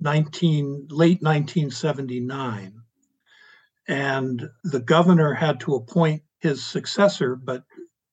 [0.00, 2.74] 19 late 1979
[3.88, 7.64] and the governor had to appoint his successor but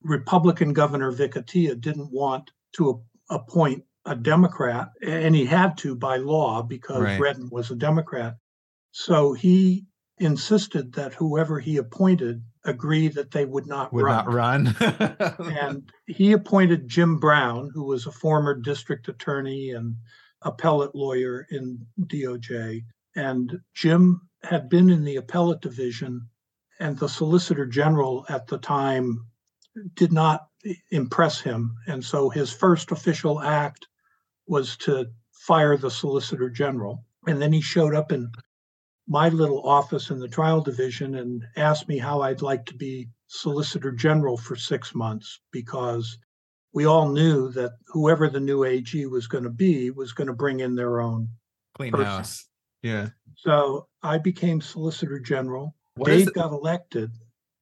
[0.01, 6.17] republican governor Vic Atiyeh didn't want to appoint a Democrat, and he had to by
[6.17, 7.19] law because right.
[7.19, 8.35] Redden was a Democrat.
[8.91, 9.85] So he
[10.17, 14.25] insisted that whoever he appointed agree that they would not would run.
[14.25, 14.75] not run.
[15.57, 19.95] and he appointed Jim Brown, who was a former district attorney and
[20.43, 22.81] appellate lawyer in DOJ.
[23.15, 26.27] And Jim had been in the appellate division,
[26.81, 29.25] and the Solicitor General at the time
[29.93, 30.47] did not
[30.89, 31.75] impress him.
[31.87, 33.87] And so his first official act
[34.47, 37.05] was to fire the Solicitor General.
[37.27, 38.31] And then he showed up in
[39.07, 43.09] my little office in the trial division and asked me how I'd like to be
[43.27, 46.17] Solicitor General for six months because
[46.73, 50.33] we all knew that whoever the new AG was going to be was going to
[50.33, 51.29] bring in their own
[51.75, 52.05] clean person.
[52.05, 52.45] house.
[52.81, 53.09] Yeah.
[53.35, 55.75] So I became Solicitor General.
[56.05, 57.11] Dave got elected.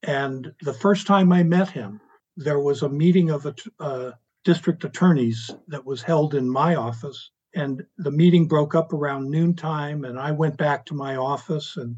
[0.04, 1.99] And the first time I met him,
[2.38, 3.45] there was a meeting of
[3.80, 4.12] uh,
[4.45, 7.32] district attorneys that was held in my office.
[7.56, 11.75] And the meeting broke up around noontime, and I went back to my office.
[11.78, 11.95] And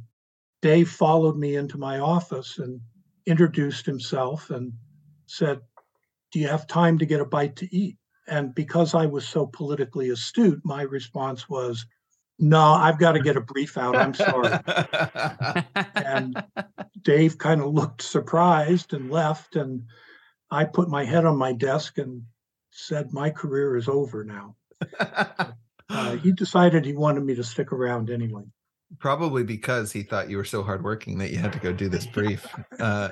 [0.61, 2.81] Dave followed me into my office and
[3.25, 4.73] introduced himself and
[5.27, 5.59] said,
[6.31, 7.97] Do you have time to get a bite to eat?
[8.27, 11.85] And because I was so politically astute, my response was,
[12.43, 13.95] No, I've got to get a brief out.
[13.95, 14.49] I'm sorry.
[15.95, 16.43] and
[17.03, 19.55] Dave kind of looked surprised and left.
[19.55, 19.83] And
[20.49, 22.23] I put my head on my desk and
[22.71, 24.55] said, My career is over now.
[24.99, 28.43] uh, he decided he wanted me to stick around anyway.
[28.97, 32.07] Probably because he thought you were so hardworking that you had to go do this
[32.07, 32.45] brief.
[32.79, 33.09] Uh,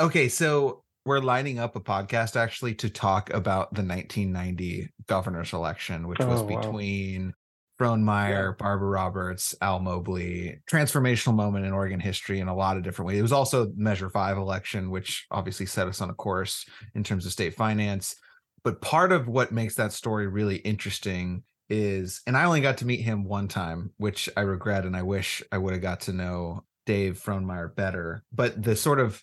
[0.00, 6.08] okay, so we're lining up a podcast actually to talk about the 1990 governor's election,
[6.08, 7.32] which oh, was between wow.
[7.78, 8.52] Frohnmayer, yeah.
[8.58, 13.18] Barbara Roberts, Al Mobley, transformational moment in Oregon history in a lot of different ways.
[13.18, 17.26] It was also Measure 5 election, which obviously set us on a course in terms
[17.26, 18.16] of state finance.
[18.64, 22.86] But part of what makes that story really interesting is, and I only got to
[22.86, 26.12] meet him one time, which I regret, and I wish I would have got to
[26.12, 28.24] know Dave Frohnmayer better.
[28.32, 29.22] But the sort of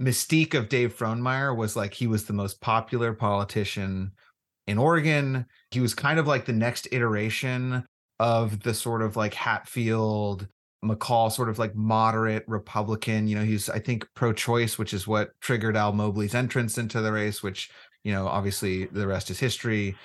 [0.00, 4.12] mystique of Dave Frohnmayer was like he was the most popular politician
[4.66, 5.46] in Oregon.
[5.70, 7.84] He was kind of like the next iteration
[8.20, 10.46] of the sort of like Hatfield,
[10.84, 13.26] McCall, sort of like moderate Republican.
[13.26, 17.00] You know, he's, I think, pro choice, which is what triggered Al Mobley's entrance into
[17.00, 17.70] the race, which,
[18.04, 19.96] you know, obviously the rest is history.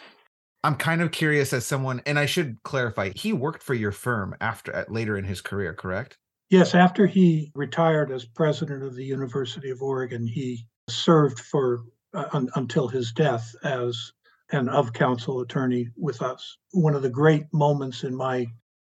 [0.63, 4.33] I'm kind of curious as someone, and I should clarify, he worked for your firm
[4.39, 6.17] after later in his career, correct?
[6.49, 12.25] Yes, after he retired as president of the University of Oregon, he served for uh,
[12.31, 14.13] un, until his death as
[14.51, 16.57] and of counsel attorney with us.
[16.71, 18.45] One of the great moments in my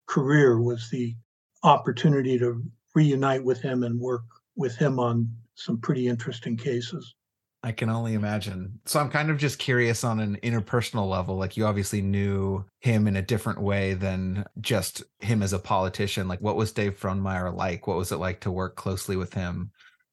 [0.07, 1.15] career was the
[1.63, 2.63] opportunity to
[2.93, 4.23] reunite with him and work
[4.55, 7.15] with him on some pretty interesting cases.
[7.63, 8.79] I can only imagine.
[8.85, 11.35] So I'm kind of just curious on an interpersonal level.
[11.35, 16.27] Like you obviously knew him in a different way than just him as a politician.
[16.27, 17.87] Like what was Dave Frohnmayer like?
[17.87, 19.71] What was it like to work closely with him?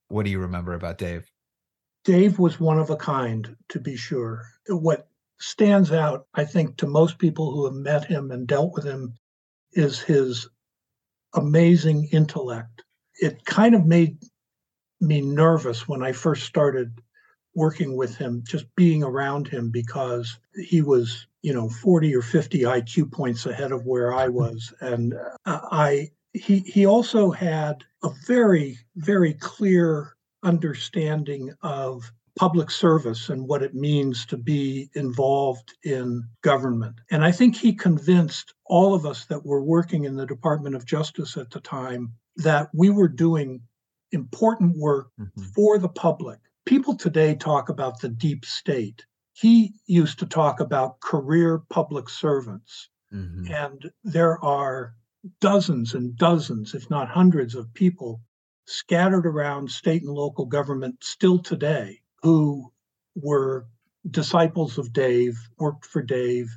[0.09, 1.31] What do you remember about Dave?
[2.05, 4.43] Dave was one of a kind, to be sure.
[4.69, 5.09] What
[5.43, 9.15] stands out, I think, to most people who have met him and dealt with him
[9.73, 10.49] is his
[11.35, 12.85] amazing intellect.
[13.21, 14.19] It kind of made
[15.01, 17.01] me nervous when I first started
[17.55, 22.61] working with him, just being around him because he was, you know, 40 or 50
[22.61, 24.73] IQ points ahead of where I was.
[24.81, 25.15] And
[25.45, 30.15] uh, I he he also had a very, very clear
[30.45, 37.01] understanding of public service and what it means to be involved in government.
[37.11, 40.87] And I think he convinced all of us that were working in the Department of
[40.87, 43.61] Justice at the time that we were doing
[44.13, 45.43] important work mm-hmm.
[45.55, 46.39] for the public.
[46.65, 49.05] People today talk about the deep state.
[49.35, 52.89] He used to talk about career public servants.
[53.13, 53.53] Mm-hmm.
[53.53, 54.95] And there are
[55.41, 58.21] dozens and dozens, if not hundreds, of people
[58.67, 62.73] scattered around state and local government still today who
[63.15, 63.67] were
[64.11, 66.49] disciples of Dave, worked for Dave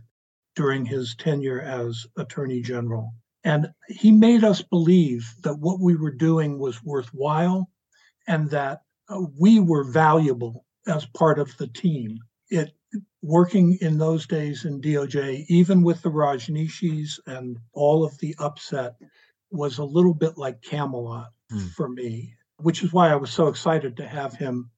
[0.55, 3.13] during his tenure as Attorney General.
[3.43, 7.69] And he made us believe that what we were doing was worthwhile
[8.27, 12.19] and that uh, we were valuable as part of the team.
[12.49, 12.71] It
[13.21, 18.95] working in those days in DOJ, even with the Rajneeshees and all of the upset,
[19.51, 21.69] was a little bit like Camelot mm.
[21.71, 24.69] for me, which is why I was so excited to have him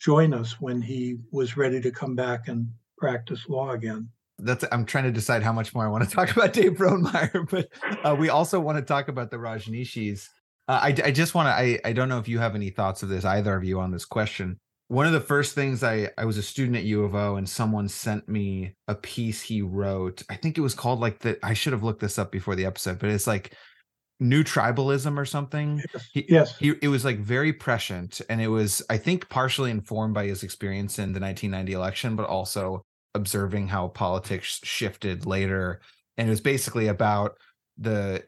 [0.00, 4.08] join us when he was ready to come back and practice law again.
[4.38, 7.48] That's I'm trying to decide how much more I want to talk about Dave Frohnmayer,
[7.50, 7.68] but
[8.04, 10.28] uh, we also want to talk about the Rajneeshees.
[10.68, 13.02] Uh, I, I just want to I, I don't know if you have any thoughts
[13.02, 16.24] of this either of you on this question one of the first things I I
[16.24, 20.22] was a student at U of O and someone sent me a piece he wrote.
[20.30, 22.64] I think it was called like the I should have looked this up before the
[22.64, 23.52] episode, but it's like
[24.20, 25.82] new tribalism or something.
[26.12, 26.56] He, yes.
[26.58, 30.42] He it was like very prescient and it was I think partially informed by his
[30.42, 35.80] experience in the 1990 election but also observing how politics shifted later
[36.16, 37.36] and it was basically about
[37.76, 38.24] the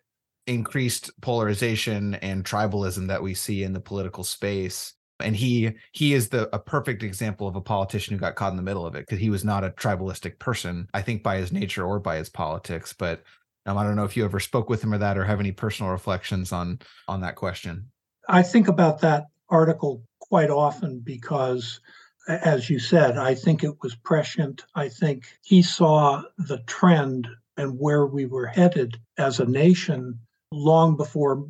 [0.47, 6.29] increased polarization and tribalism that we see in the political space and he he is
[6.29, 9.01] the a perfect example of a politician who got caught in the middle of it
[9.07, 12.29] because he was not a tribalistic person i think by his nature or by his
[12.29, 13.23] politics but
[13.67, 15.53] um, i don't know if you ever spoke with him or that or have any
[15.53, 17.91] personal reflections on on that question
[18.29, 21.81] i think about that article quite often because
[22.29, 27.79] as you said i think it was prescient i think he saw the trend and
[27.79, 30.19] where we were headed as a nation
[30.53, 31.47] long before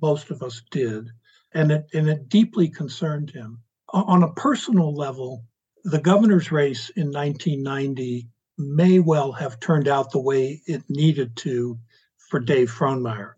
[0.00, 1.08] most of us did
[1.54, 3.60] and it, and it deeply concerned him.
[3.92, 5.44] On a personal level,
[5.84, 8.28] the governor's race in 1990
[8.58, 11.78] may well have turned out the way it needed to
[12.28, 13.32] for Dave Frohnmayer.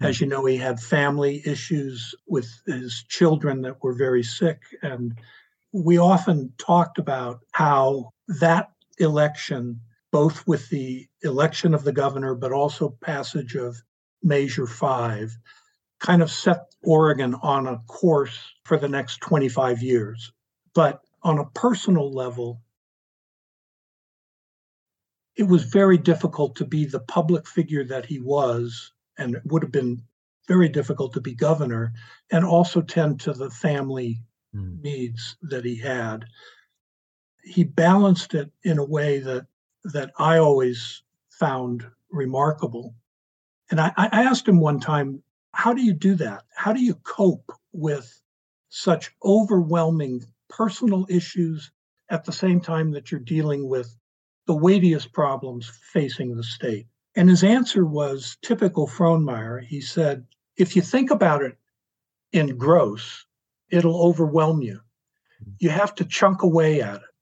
[0.00, 0.06] Hmm.
[0.06, 4.60] As you know, he had family issues with his children that were very sick.
[4.82, 5.18] And
[5.72, 12.52] we often talked about how that election, both with the election of the governor, but
[12.52, 13.76] also passage of
[14.22, 15.36] Measure 5,
[16.00, 20.32] kind of set Oregon on a course for the next 25 years.
[20.74, 22.60] But on a personal level,
[25.38, 29.62] it was very difficult to be the public figure that he was, and it would
[29.62, 30.02] have been
[30.48, 31.92] very difficult to be governor
[32.32, 34.20] and also tend to the family
[34.54, 34.82] mm.
[34.82, 36.24] needs that he had.
[37.44, 39.46] He balanced it in a way that
[39.84, 42.94] that I always found remarkable.
[43.70, 45.22] And I, I asked him one time,
[45.52, 46.42] how do you do that?
[46.54, 48.20] How do you cope with
[48.70, 51.70] such overwhelming personal issues
[52.10, 53.94] at the same time that you're dealing with
[54.48, 56.88] the weightiest problems facing the state?
[57.14, 59.62] And his answer was typical Frohnmayer.
[59.64, 60.26] He said,
[60.56, 61.56] if you think about it
[62.32, 63.24] in gross,
[63.70, 64.80] it'll overwhelm you.
[65.60, 67.14] You have to chunk away at it.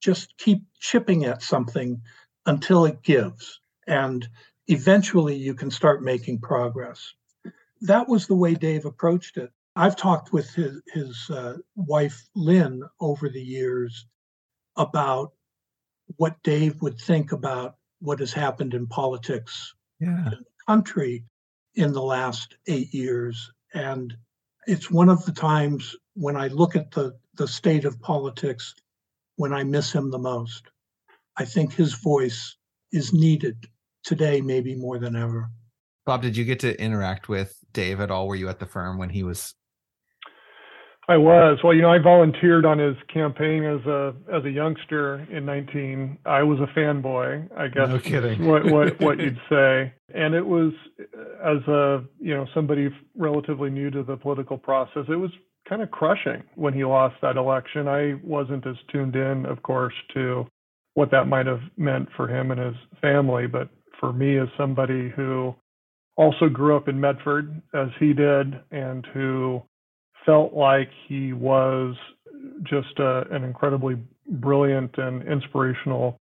[0.00, 2.00] Just keep chipping at something
[2.46, 3.60] until it gives.
[3.88, 4.28] And
[4.68, 7.14] eventually you can start making progress
[7.84, 9.52] that was the way Dave approached it.
[9.76, 14.06] I've talked with his, his uh, wife, Lynn, over the years
[14.76, 15.33] about
[16.16, 20.08] what Dave would think about what has happened in politics yeah.
[20.08, 21.24] in the country
[21.74, 23.50] in the last eight years.
[23.72, 24.16] And
[24.66, 28.74] it's one of the times when I look at the, the state of politics
[29.36, 30.68] when I miss him the most.
[31.36, 32.56] I think his voice
[32.92, 33.66] is needed
[34.04, 35.50] today, maybe more than ever.
[36.06, 38.28] Bob, did you get to interact with Dave at all?
[38.28, 39.54] Were you at the firm when he was?
[41.06, 41.58] I was.
[41.62, 46.18] Well, you know, I volunteered on his campaign as a as a youngster in 19.
[46.24, 47.88] I was a fanboy, I guess.
[47.88, 48.46] No kidding.
[48.46, 49.92] what what what you'd say.
[50.14, 50.72] And it was
[51.44, 55.30] as a, you know, somebody relatively new to the political process, it was
[55.68, 57.88] kind of crushing when he lost that election.
[57.88, 60.46] I wasn't as tuned in, of course, to
[60.94, 63.68] what that might have meant for him and his family, but
[64.00, 65.54] for me as somebody who
[66.16, 69.62] also grew up in Medford as he did and who
[70.26, 71.94] felt like he was
[72.62, 73.96] just a, an incredibly
[74.28, 76.18] brilliant and inspirational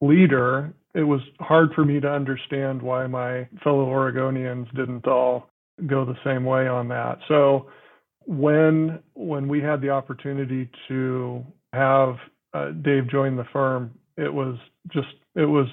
[0.00, 0.72] leader.
[0.94, 5.48] It was hard for me to understand why my fellow Oregonians didn't all
[5.86, 7.18] go the same way on that.
[7.28, 7.68] So
[8.26, 12.16] when when we had the opportunity to have
[12.52, 14.56] uh, Dave join the firm, it was
[14.92, 15.66] just it was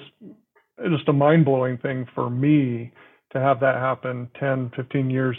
[0.90, 2.92] just a mind blowing thing for me
[3.32, 5.36] to have that happen 10, 15 years.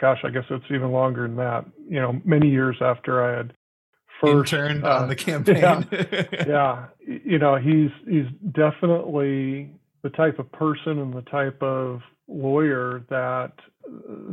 [0.00, 1.64] Gosh, I guess it's even longer than that.
[1.88, 3.52] You know, many years after I had
[4.20, 5.56] first interned uh, on the campaign.
[5.56, 5.82] yeah,
[6.46, 9.70] yeah, you know, he's he's definitely
[10.02, 13.52] the type of person and the type of lawyer that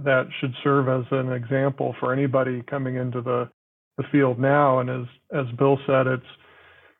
[0.03, 3.49] that should serve as an example for anybody coming into the
[3.97, 4.79] the field now.
[4.79, 6.25] And as as Bill said, it's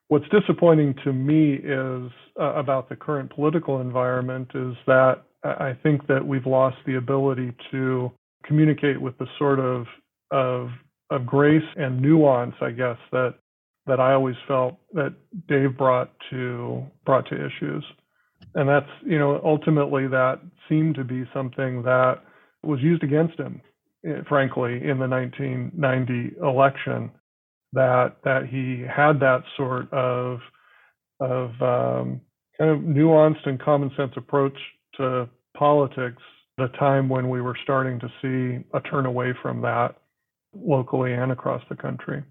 [0.07, 6.07] what's disappointing to me is uh, about the current political environment is that I think
[6.07, 8.11] that we've lost the ability to
[8.45, 9.85] communicate with the sort of
[10.31, 10.69] of
[11.11, 13.35] of grace and nuance, I guess that
[13.87, 15.13] that I always felt that
[15.47, 17.83] Dave brought to brought to issues,
[18.55, 20.39] and that's you know ultimately that
[20.69, 22.21] seemed to be something that
[22.63, 23.61] was used against him,
[24.07, 27.11] eh, frankly, in the 1990 election.
[27.73, 30.39] That that he had that sort of
[31.19, 32.21] of um,
[32.57, 34.57] kind of nuanced and common sense approach
[34.97, 36.21] to politics
[36.57, 39.95] at a time when we were starting to see a turn away from that
[40.53, 42.23] locally and across the country.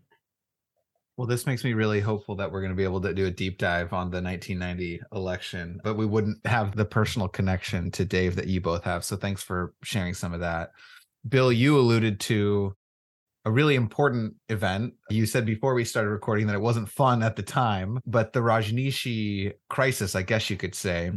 [1.17, 3.31] Well, this makes me really hopeful that we're going to be able to do a
[3.31, 8.35] deep dive on the 1990 election, but we wouldn't have the personal connection to Dave
[8.37, 9.05] that you both have.
[9.05, 10.71] So thanks for sharing some of that.
[11.29, 12.75] Bill, you alluded to
[13.45, 14.95] a really important event.
[15.09, 18.41] You said before we started recording that it wasn't fun at the time, but the
[18.41, 21.13] Rajneeshee crisis, I guess you could say.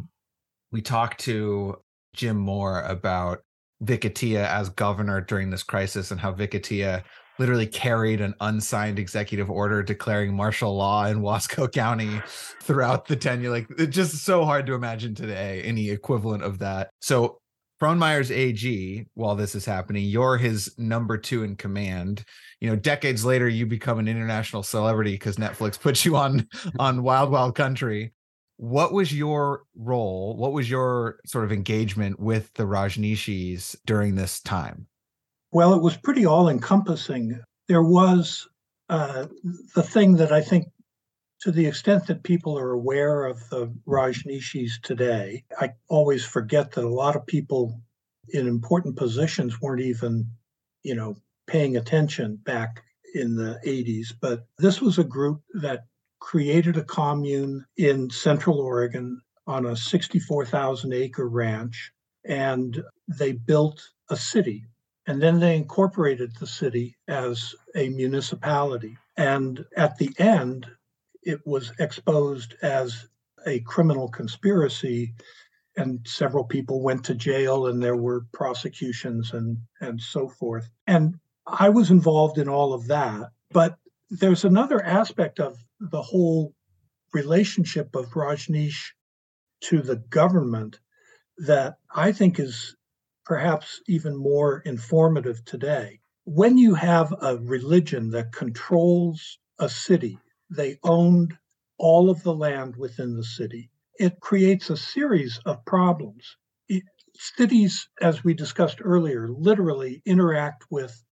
[0.71, 1.77] We talked to
[2.17, 3.39] Jim Moore about
[3.81, 7.03] Vic Atiyeh as governor during this crisis and how Vic Atiyeh
[7.39, 12.21] literally carried an unsigned executive order declaring martial law in Wasco County
[12.61, 13.51] throughout the tenure.
[13.51, 16.89] Like it's just so hard to imagine today any equivalent of that.
[17.01, 17.39] So
[17.79, 22.23] Frohnmayer's AG, while this is happening, you're his number two in command.
[22.59, 26.47] You know, decades later, you become an international celebrity because Netflix puts you on
[26.79, 28.13] on Wild Wild Country
[28.57, 30.35] what was your role?
[30.35, 34.87] What was your sort of engagement with the rajneeshees during this time?
[35.51, 38.47] Well it was pretty all encompassing there was
[38.89, 39.27] uh,
[39.75, 40.67] the thing that i think
[41.41, 46.83] to the extent that people are aware of the rajneeshees today i always forget that
[46.83, 47.79] a lot of people
[48.29, 50.25] in important positions weren't even
[50.83, 51.15] you know
[51.47, 52.83] paying attention back
[53.13, 55.85] in the 80s but this was a group that
[56.19, 61.91] created a commune in Central Oregon on a 64,000 acre ranch,
[62.25, 64.65] and they built a city.
[65.05, 68.97] And then they incorporated the city as a municipality.
[69.15, 70.67] And at the end,
[71.23, 73.07] it was exposed as
[73.45, 75.13] a criminal conspiracy,
[75.77, 80.69] and several people went to jail, and there were prosecutions and, and so forth.
[80.87, 83.31] And I was involved in all of that.
[83.51, 83.77] But
[84.09, 86.53] there's another aspect of the whole
[87.13, 88.91] relationship of Rajneesh
[89.61, 90.79] to the government
[91.37, 92.75] that I think is
[93.25, 95.99] perhaps even more informative today.
[96.25, 100.17] When you have a religion that controls a city,
[100.49, 101.37] they owned
[101.77, 103.69] all of the land within the city.
[103.99, 106.37] It creates a series of problems.
[106.69, 106.83] It,
[107.15, 111.03] cities, as we discussed earlier, literally interact with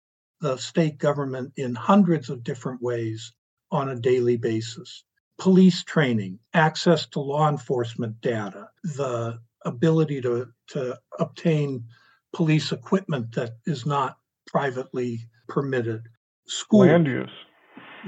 [0.41, 3.33] the state government in hundreds of different ways
[3.75, 5.05] on a daily basis.
[5.39, 11.85] Police training, access to law enforcement data, the ability to, to obtain
[12.33, 14.17] police equipment that is not
[14.47, 16.03] privately permitted,
[16.47, 17.31] school land use,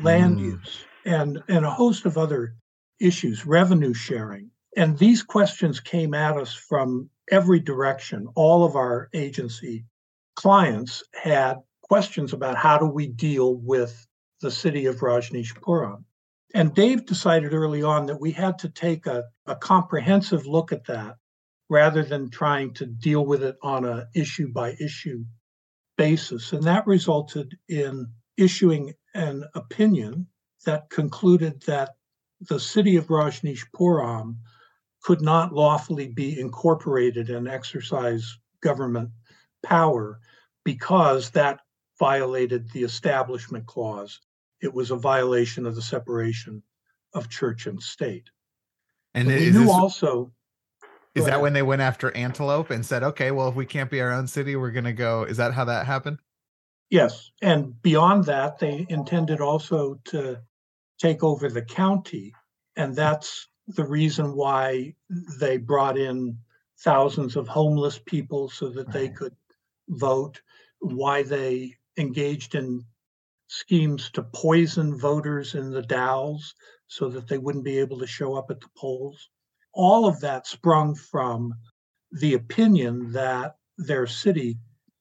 [0.03, 0.45] land mm.
[0.45, 2.55] use, and, and a host of other
[3.01, 4.51] issues, revenue sharing.
[4.77, 8.29] And these questions came at us from every direction.
[8.35, 9.85] All of our agency
[10.37, 14.06] clients had questions about how do we deal with
[14.41, 16.05] the city of Rajneeshpuram.
[16.55, 20.87] And Dave decided early on that we had to take a, a comprehensive look at
[20.87, 21.17] that
[21.69, 25.25] rather than trying to deal with it on a issue by issue
[25.99, 26.53] basis.
[26.53, 28.07] And that resulted in
[28.37, 30.29] issuing an opinion
[30.65, 31.91] that concluded that
[32.41, 34.37] the city of Rajneeshpuram
[35.03, 39.11] could not lawfully be incorporated and exercise government
[39.63, 40.21] power
[40.65, 41.61] because that
[41.99, 44.21] violated the Establishment Clause.
[44.61, 46.63] It was a violation of the separation
[47.15, 48.31] of church and state.
[49.15, 50.33] And we knew this, also.
[51.15, 54.03] Is that when they went after Antelope and said, "Okay, well, if we can't be
[54.03, 55.25] our own city, we're going to go"?
[55.25, 56.19] Is that how that happened?
[56.91, 60.41] Yes, and beyond that, they intended also to
[60.99, 62.35] take over the county,
[62.77, 64.95] and that's the reason why
[65.41, 66.39] they brought in
[66.79, 68.93] thousands of homeless people so that right.
[68.93, 69.35] they could
[69.89, 70.43] vote.
[70.81, 72.85] Why they engaged in
[73.49, 76.55] schemes to poison voters in the Dalles
[76.89, 79.29] so that they wouldn't be able to show up at the polls.
[79.73, 81.55] All of that sprung from
[82.13, 84.59] the opinion that their city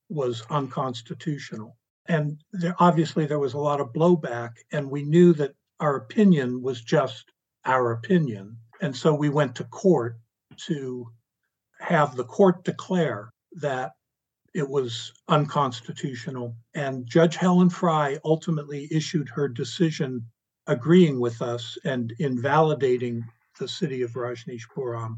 [0.09, 1.77] was unconstitutional.
[2.07, 6.61] And there, obviously, there was a lot of blowback, and we knew that our opinion
[6.61, 7.31] was just
[7.65, 8.57] our opinion.
[8.81, 10.17] And so we went to court
[10.67, 11.07] to
[11.79, 13.93] have the court declare that
[14.55, 16.55] it was unconstitutional.
[16.73, 20.25] And Judge Helen Frye ultimately issued her decision
[20.65, 23.25] agreeing with us and invalidating
[23.59, 25.17] the city of Rajneeshpuram.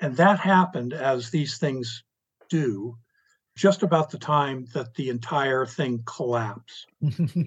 [0.00, 2.02] And that happened as these things
[2.50, 2.98] do,
[3.56, 6.88] just about the time that the entire thing collapsed.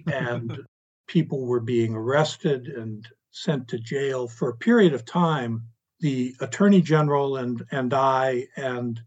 [0.08, 0.60] and
[1.08, 5.62] people were being arrested and sent to jail for a period of time.
[6.00, 9.02] The attorney general and, and I and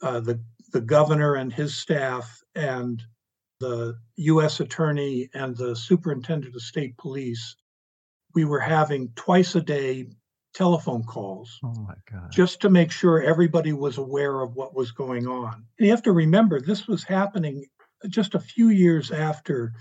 [0.00, 0.40] uh, the
[0.72, 3.02] the governor and his staff and
[3.60, 4.60] the U.S.
[4.60, 7.56] attorney and the superintendent of state police,
[8.34, 10.06] we were having twice a day
[10.54, 11.58] telephone calls.
[11.64, 12.30] Oh my God.
[12.30, 15.54] Just to make sure everybody was aware of what was going on.
[15.78, 17.64] And you have to remember, this was happening
[18.08, 19.72] just a few years after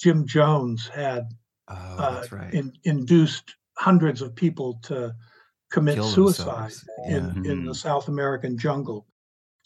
[0.00, 1.28] Jim Jones had
[1.68, 2.52] oh, uh, right.
[2.54, 5.14] in, induced hundreds of people to
[5.70, 6.72] commit Kill suicide
[7.06, 7.16] yeah.
[7.16, 7.76] in, in the Mhm.
[7.76, 9.06] South American jungle.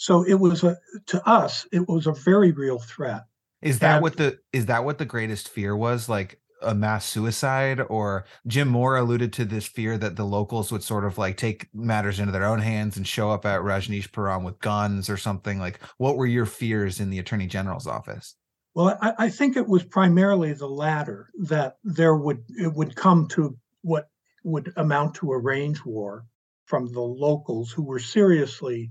[0.03, 0.77] So it was a
[1.07, 3.23] to us, it was a very real threat.
[3.61, 6.09] Is that And- what the is that what the greatest fear was?
[6.09, 7.81] Like a mass suicide?
[7.89, 11.73] Or Jim Moore alluded to this fear that the locals would sort of like take
[11.73, 15.61] matters into their own hands and show up at Rajneeshpuram with guns or something.
[15.61, 18.35] Like, what were your fears in the attorney general's office?
[18.75, 23.29] Well, I, I think it was primarily the latter that there would it would come
[23.29, 24.09] to what
[24.43, 26.27] would amount to a range war
[26.65, 28.91] from the locals who were seriously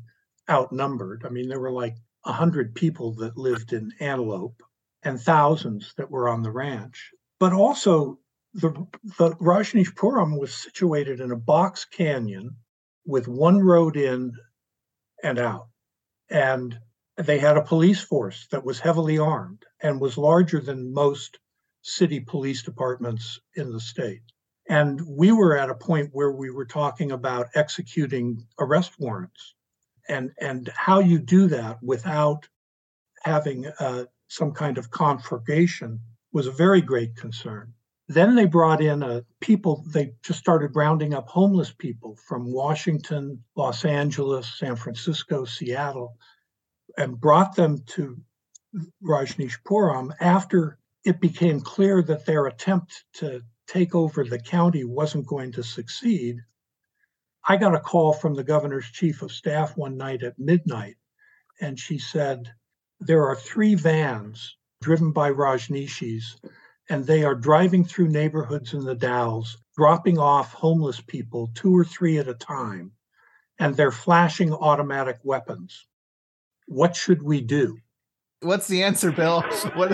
[0.52, 1.24] outnumbered.
[1.26, 1.96] I mean, there were like
[2.26, 4.62] a hundred people that lived in Antelope
[5.02, 7.12] and thousands that were on the ranch.
[7.40, 8.20] But also
[8.54, 8.72] the
[9.18, 12.58] the Rajneeshpuram was situated in a box canyon
[13.06, 14.34] with one road in
[15.24, 15.70] and out.
[16.30, 16.78] And
[17.16, 21.40] they had a police force that was heavily armed and was larger than most
[21.82, 24.22] city police departments in the state.
[24.70, 29.56] And we were at a point where we were talking about executing arrest warrants
[30.12, 32.48] and, and how you do that without
[33.24, 36.00] having uh, some kind of conflagration
[36.34, 37.74] was a very great concern.
[38.08, 43.42] Then they brought in a people, they just started rounding up homeless people from Washington,
[43.56, 46.18] Los Angeles, San Francisco, Seattle,
[46.98, 48.18] and brought them to
[49.04, 55.54] Rajneeshpuram after it became clear that their attempt to take over the county wasn't going
[55.54, 56.38] to succeed.
[57.48, 60.98] I got a call from the governor's chief of staff one night at midnight,
[61.60, 62.54] and she said,
[63.00, 66.40] There are three vans driven by Rajneeshees,
[66.90, 71.84] and they are driving through neighborhoods in the Dalles, dropping off homeless people two or
[71.84, 72.92] three at a time,
[73.60, 75.88] and they're flashing automatic weapons.
[76.68, 77.78] What should we do?
[78.42, 79.44] What's the answer, Bill?
[79.76, 79.92] What?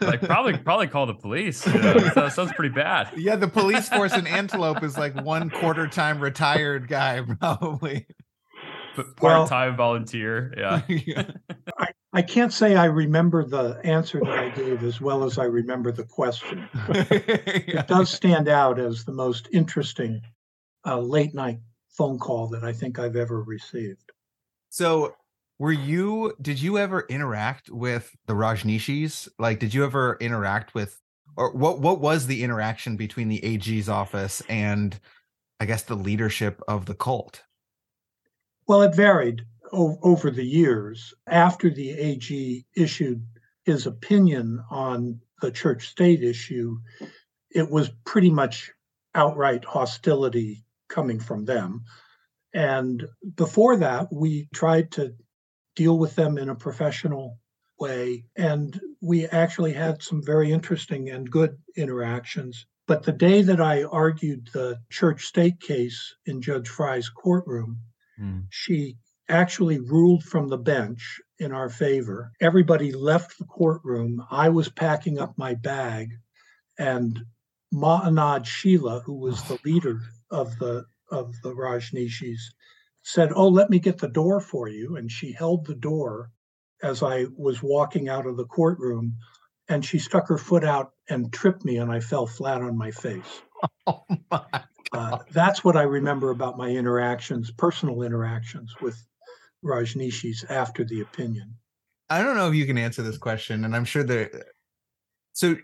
[0.00, 1.66] Like probably probably call the police.
[1.66, 1.94] You know?
[1.94, 3.10] that sounds pretty bad.
[3.16, 8.06] yeah, the police force in Antelope is like one quarter time retired guy, probably.
[8.96, 10.52] But part-time volunteer.
[10.56, 10.82] Yeah.
[10.88, 11.30] Yeah.
[12.14, 15.92] I can't say I remember the answer that I gave as well as I remember
[15.92, 16.68] the question.
[16.90, 20.20] It does stand out as the most interesting
[20.84, 24.12] uh, late night phone call that I think I've ever received.
[24.68, 25.14] So,
[25.62, 26.34] were you?
[26.42, 29.28] Did you ever interact with the Rajneeshees?
[29.38, 31.00] Like, did you ever interact with,
[31.36, 31.78] or what?
[31.78, 34.98] What was the interaction between the AG's office and,
[35.60, 37.44] I guess, the leadership of the cult?
[38.66, 39.42] Well, it varied
[39.72, 41.14] o- over the years.
[41.28, 43.24] After the AG issued
[43.62, 46.76] his opinion on the church state issue,
[47.52, 48.72] it was pretty much
[49.14, 51.84] outright hostility coming from them.
[52.52, 53.06] And
[53.36, 55.14] before that, we tried to
[55.74, 57.38] deal with them in a professional
[57.78, 58.24] way.
[58.36, 62.66] And we actually had some very interesting and good interactions.
[62.86, 67.78] But the day that I argued the church state case in Judge Frye's courtroom,
[68.18, 68.40] hmm.
[68.50, 68.96] she
[69.28, 72.32] actually ruled from the bench in our favor.
[72.40, 74.22] Everybody left the courtroom.
[74.30, 76.10] I was packing up my bag,
[76.78, 77.18] and
[77.72, 80.00] Ma Anand Sheela, who was the leader
[80.30, 82.40] of the of the Rajneeshees,
[83.02, 86.30] said, "Oh, let me get the door for you." And she held the door
[86.82, 89.16] as I was walking out of the courtroom,
[89.68, 92.90] and she stuck her foot out and tripped me, and I fell flat on my
[92.90, 93.42] face.
[93.86, 94.64] Oh my!
[94.92, 98.96] Uh, that's what I remember about my interactions, personal interactions with
[99.64, 101.54] Rajneeshees after the opinion.
[102.10, 104.32] I don't know if you can answer this question, and I'm sure that
[105.32, 105.56] So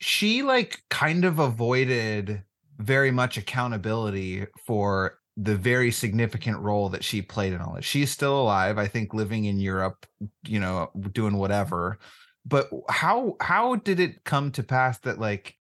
[0.00, 2.42] she like kind of avoided
[2.78, 7.84] very much accountability for the very significant role that she played in all this.
[7.84, 10.06] She's still alive, I think, living in Europe,
[10.46, 11.98] you know, doing whatever.
[12.46, 15.56] But how how did it come to pass that like,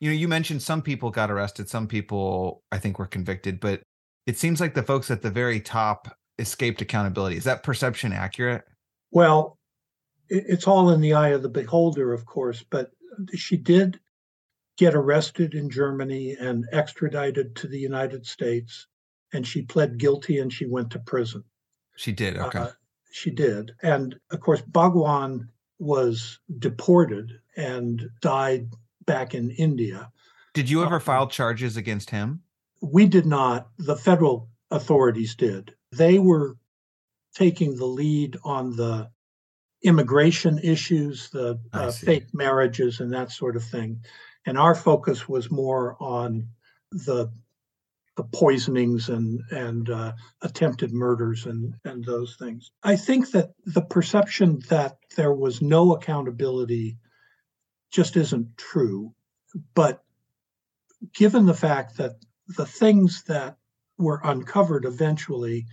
[0.00, 3.82] you know, you mentioned some people got arrested, some people I think were convicted, but
[4.26, 6.08] it seems like the folks at the very top
[6.38, 7.36] escaped accountability.
[7.36, 8.64] Is that perception accurate?
[9.10, 9.58] Well,
[10.28, 12.90] it's all in the eye of the beholder, of course, but
[13.34, 13.98] she did
[14.76, 18.86] get arrested in Germany and extradited to the United States
[19.32, 21.44] and she pled guilty and she went to prison.
[21.96, 22.36] She did.
[22.36, 22.58] Okay.
[22.58, 22.70] Uh,
[23.10, 23.72] she did.
[23.82, 25.48] And of course, Bhagwan
[25.78, 28.68] was deported and died
[29.06, 30.10] back in India.
[30.54, 32.42] Did you ever um, file charges against him?
[32.82, 33.68] We did not.
[33.78, 35.74] The federal authorities did.
[35.92, 36.56] They were
[37.34, 39.10] taking the lead on the
[39.82, 44.00] immigration issues, the uh, fake marriages, and that sort of thing.
[44.46, 46.48] And our focus was more on
[46.90, 47.30] the
[48.24, 50.12] poisonings and and uh,
[50.42, 52.70] attempted murders and and those things.
[52.82, 56.98] I think that the perception that there was no accountability
[57.90, 59.14] just isn't true.
[59.74, 60.02] But
[61.14, 62.16] given the fact that
[62.48, 63.56] the things that
[63.98, 65.66] were uncovered eventually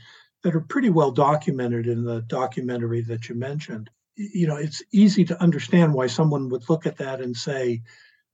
[0.43, 5.25] that are pretty well documented in the documentary that you mentioned you know it's easy
[5.25, 7.81] to understand why someone would look at that and say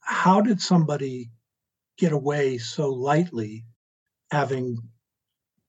[0.01, 1.30] how did somebody
[1.97, 3.66] get away so lightly
[4.32, 4.77] having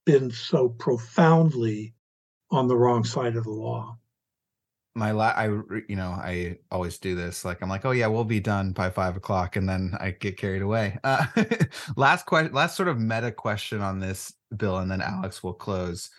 [0.05, 1.93] been so profoundly
[2.49, 3.97] on the wrong side of the law.
[4.93, 8.25] My la- I you know I always do this like I'm like oh yeah we'll
[8.25, 10.97] be done by five o'clock and then I get carried away.
[11.03, 11.25] Uh,
[11.95, 16.09] last question, last sort of meta question on this bill, and then Alex will close.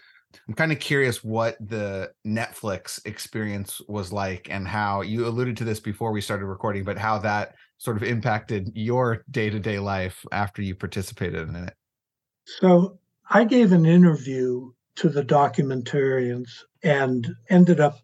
[0.49, 5.65] I'm kind of curious what the Netflix experience was like and how you alluded to
[5.65, 9.79] this before we started recording, but how that sort of impacted your day to day
[9.79, 11.75] life after you participated in it.
[12.45, 16.51] So I gave an interview to the documentarians
[16.83, 17.99] and ended up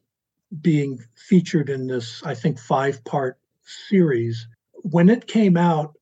[0.61, 3.39] being featured in this, I think, five part
[3.89, 4.47] series.
[4.83, 5.97] When it came out,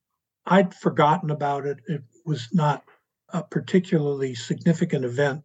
[0.46, 1.78] I'd forgotten about it.
[1.88, 2.84] It was not
[3.30, 5.42] a particularly significant event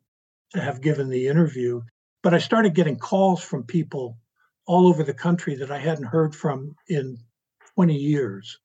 [0.54, 1.82] to have given the interview,
[2.22, 4.18] but I started getting calls from people
[4.68, 7.18] all over the country that I hadn't heard from in
[7.76, 8.60] 20 years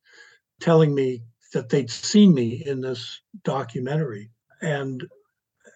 [0.60, 1.22] telling me
[1.56, 4.30] that they'd seen me in this documentary.
[4.60, 5.02] And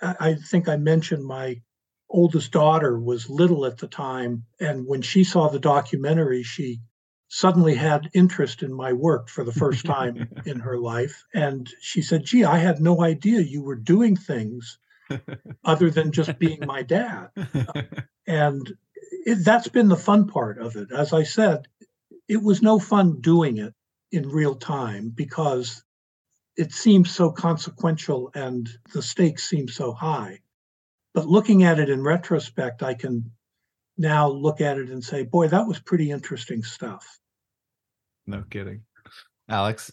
[0.02, 1.62] I think I mentioned my
[2.10, 4.44] oldest daughter was little at the time.
[4.60, 6.80] And when she saw the documentary, she
[7.28, 11.24] suddenly had interest in my work for the first time in her life.
[11.32, 14.78] And she said, Gee, I had no idea you were doing things
[15.64, 17.28] other than just being my dad.
[18.26, 18.70] and
[19.24, 20.88] it, that's been the fun part of it.
[20.92, 21.68] As I said,
[22.28, 23.72] it was no fun doing it
[24.12, 25.82] in real time because
[26.56, 30.40] it seems so consequential and the stakes seem so high.
[31.14, 33.30] But looking at it in retrospect, I can
[33.96, 37.20] now look at it and say, boy, that was pretty interesting stuff.
[38.26, 38.82] No kidding.
[39.48, 39.92] Alex?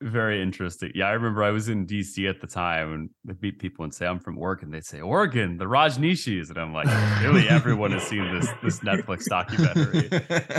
[0.00, 0.90] Very interesting.
[0.94, 3.94] Yeah, I remember I was in DC at the time and would meet people and
[3.94, 4.70] say, I'm from Oregon.
[4.70, 6.48] They'd say, Oregon, the Rajneeshees.
[6.48, 6.88] And I'm like,
[7.22, 10.10] really, everyone has seen this this Netflix documentary.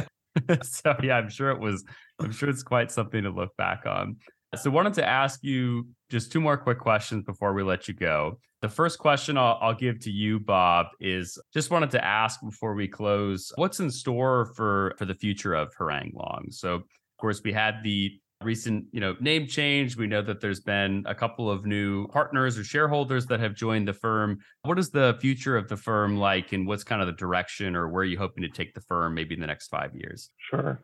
[0.64, 1.84] so yeah, I'm sure it was,
[2.20, 4.18] I'm sure it's quite something to look back on.
[4.56, 8.40] So wanted to ask you just two more quick questions before we let you go.
[8.62, 12.76] The first question I'll, I'll, give to you, Bob, is just wanted to ask before
[12.76, 16.46] we close, what's in store for for the future of Harrang Long?
[16.52, 16.84] So, of
[17.20, 19.98] course, we had the recent you know name change.
[19.98, 23.88] We know that there's been a couple of new partners or shareholders that have joined
[23.88, 24.40] the firm.
[24.64, 27.90] What is the future of the firm like and what's kind of the direction or
[27.90, 30.30] where are you hoping to take the firm maybe in the next five years?
[30.50, 30.80] Sure.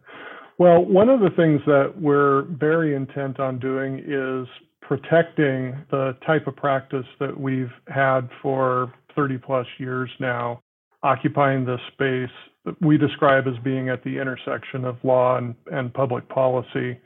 [0.57, 4.47] Well one of the things that we're very intent on doing is
[4.81, 10.61] protecting the type of practice that we've had for 30 plus years now
[11.03, 12.29] occupying this space
[12.65, 16.99] that we describe as being at the intersection of law and, and public policy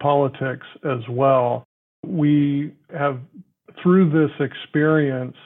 [0.00, 1.64] politics as well.
[2.06, 3.20] We have,
[3.82, 5.36] through this experience,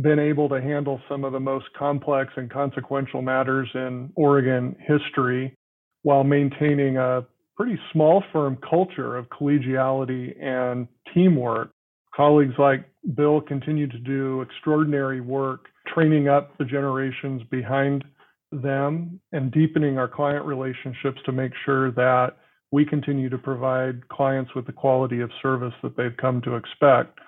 [0.00, 5.54] been able to handle some of the most complex and consequential matters in Oregon history
[6.02, 7.26] while maintaining a
[7.56, 11.70] pretty small firm culture of collegiality and teamwork.
[12.14, 18.04] Colleagues like Bill continue to do extraordinary work training up the generations behind
[18.50, 22.36] them and deepening our client relationships to make sure that
[22.72, 27.18] we continue to provide clients with the quality of service that they've come to expect.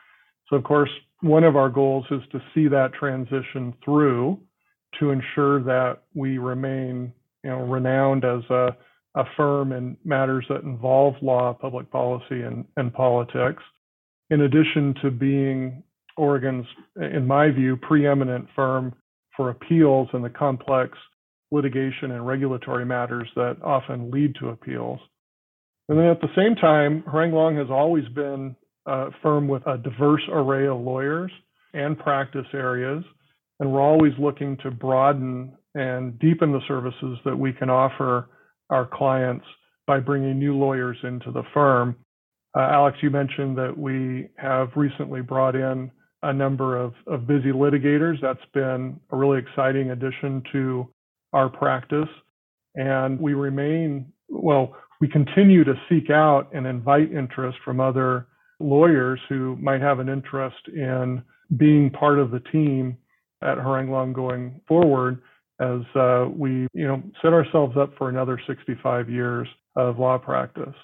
[0.48, 0.90] So, of course,
[1.20, 4.40] one of our goals is to see that transition through
[4.98, 8.76] to ensure that we remain, you know, renowned as a
[9.14, 13.62] a firm in matters that involve law, public policy, and, and politics,
[14.30, 15.82] in addition to being
[16.16, 16.66] Oregon's,
[16.96, 18.94] in my view, preeminent firm
[19.36, 20.98] for appeals and the complex
[21.50, 24.98] litigation and regulatory matters that often lead to appeals.
[25.88, 28.56] And then at the same time, Harrang Long has always been
[28.86, 31.30] a firm with a diverse array of lawyers
[31.74, 33.04] and practice areas.
[33.60, 38.28] And we're always looking to broaden and deepen the services that we can offer
[38.70, 39.44] our clients
[39.86, 41.96] by bringing new lawyers into the firm.
[42.56, 45.90] Uh, Alex, you mentioned that we have recently brought in
[46.22, 48.20] a number of, of busy litigators.
[48.22, 50.88] That's been a really exciting addition to
[51.32, 52.08] our practice.
[52.76, 58.26] And we remain, well, we continue to seek out and invite interest from other
[58.60, 61.22] lawyers who might have an interest in
[61.56, 62.96] being part of the team
[63.42, 65.20] at Harrang Long going forward
[65.60, 70.74] as uh, we, you know, set ourselves up for another 65 years of law practice.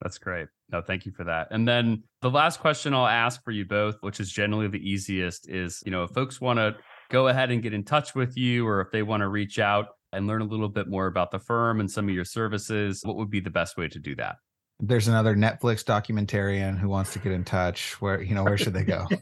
[0.00, 0.48] That's great.
[0.70, 1.48] No, thank you for that.
[1.50, 5.48] And then the last question I'll ask for you both, which is generally the easiest,
[5.48, 6.76] is you know, if folks want to
[7.10, 9.88] go ahead and get in touch with you, or if they want to reach out
[10.16, 13.16] and learn a little bit more about the firm and some of your services, what
[13.16, 14.36] would be the best way to do that?
[14.80, 18.00] There's another Netflix documentarian who wants to get in touch.
[18.00, 19.06] Where you know, where should they go?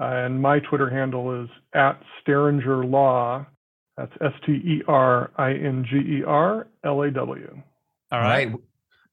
[0.00, 3.46] Uh, and my Twitter handle is at Steringer Law.
[3.96, 7.62] That's S T E R I N G E R L A W.
[8.12, 8.52] All right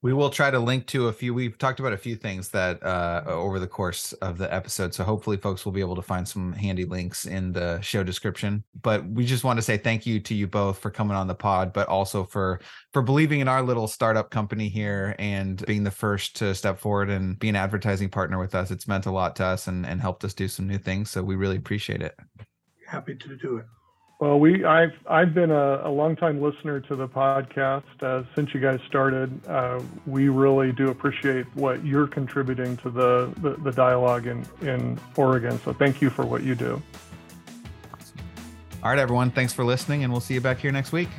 [0.03, 2.83] we will try to link to a few we've talked about a few things that
[2.83, 6.27] uh, over the course of the episode so hopefully folks will be able to find
[6.27, 8.63] some handy links in the show description.
[8.81, 11.33] But we just want to say thank you to you both for coming on the
[11.33, 12.59] pod but also for
[12.91, 17.09] for believing in our little startup company here and being the first to step forward
[17.09, 18.71] and be an advertising partner with us.
[18.71, 21.23] It's meant a lot to us and, and helped us do some new things so
[21.23, 22.13] we really appreciate it.
[22.85, 23.65] Happy to do it
[24.19, 28.59] well, we I've I've been a, a longtime listener to the podcast uh, since you
[28.59, 29.45] guys started.
[29.47, 34.99] Uh, we really do appreciate what you're contributing to the, the, the dialogue in in
[35.17, 35.59] Oregon.
[35.59, 36.81] So thank you for what you do.
[38.81, 39.31] All right, everyone.
[39.31, 41.09] Thanks for listening, and we'll see you back here next week.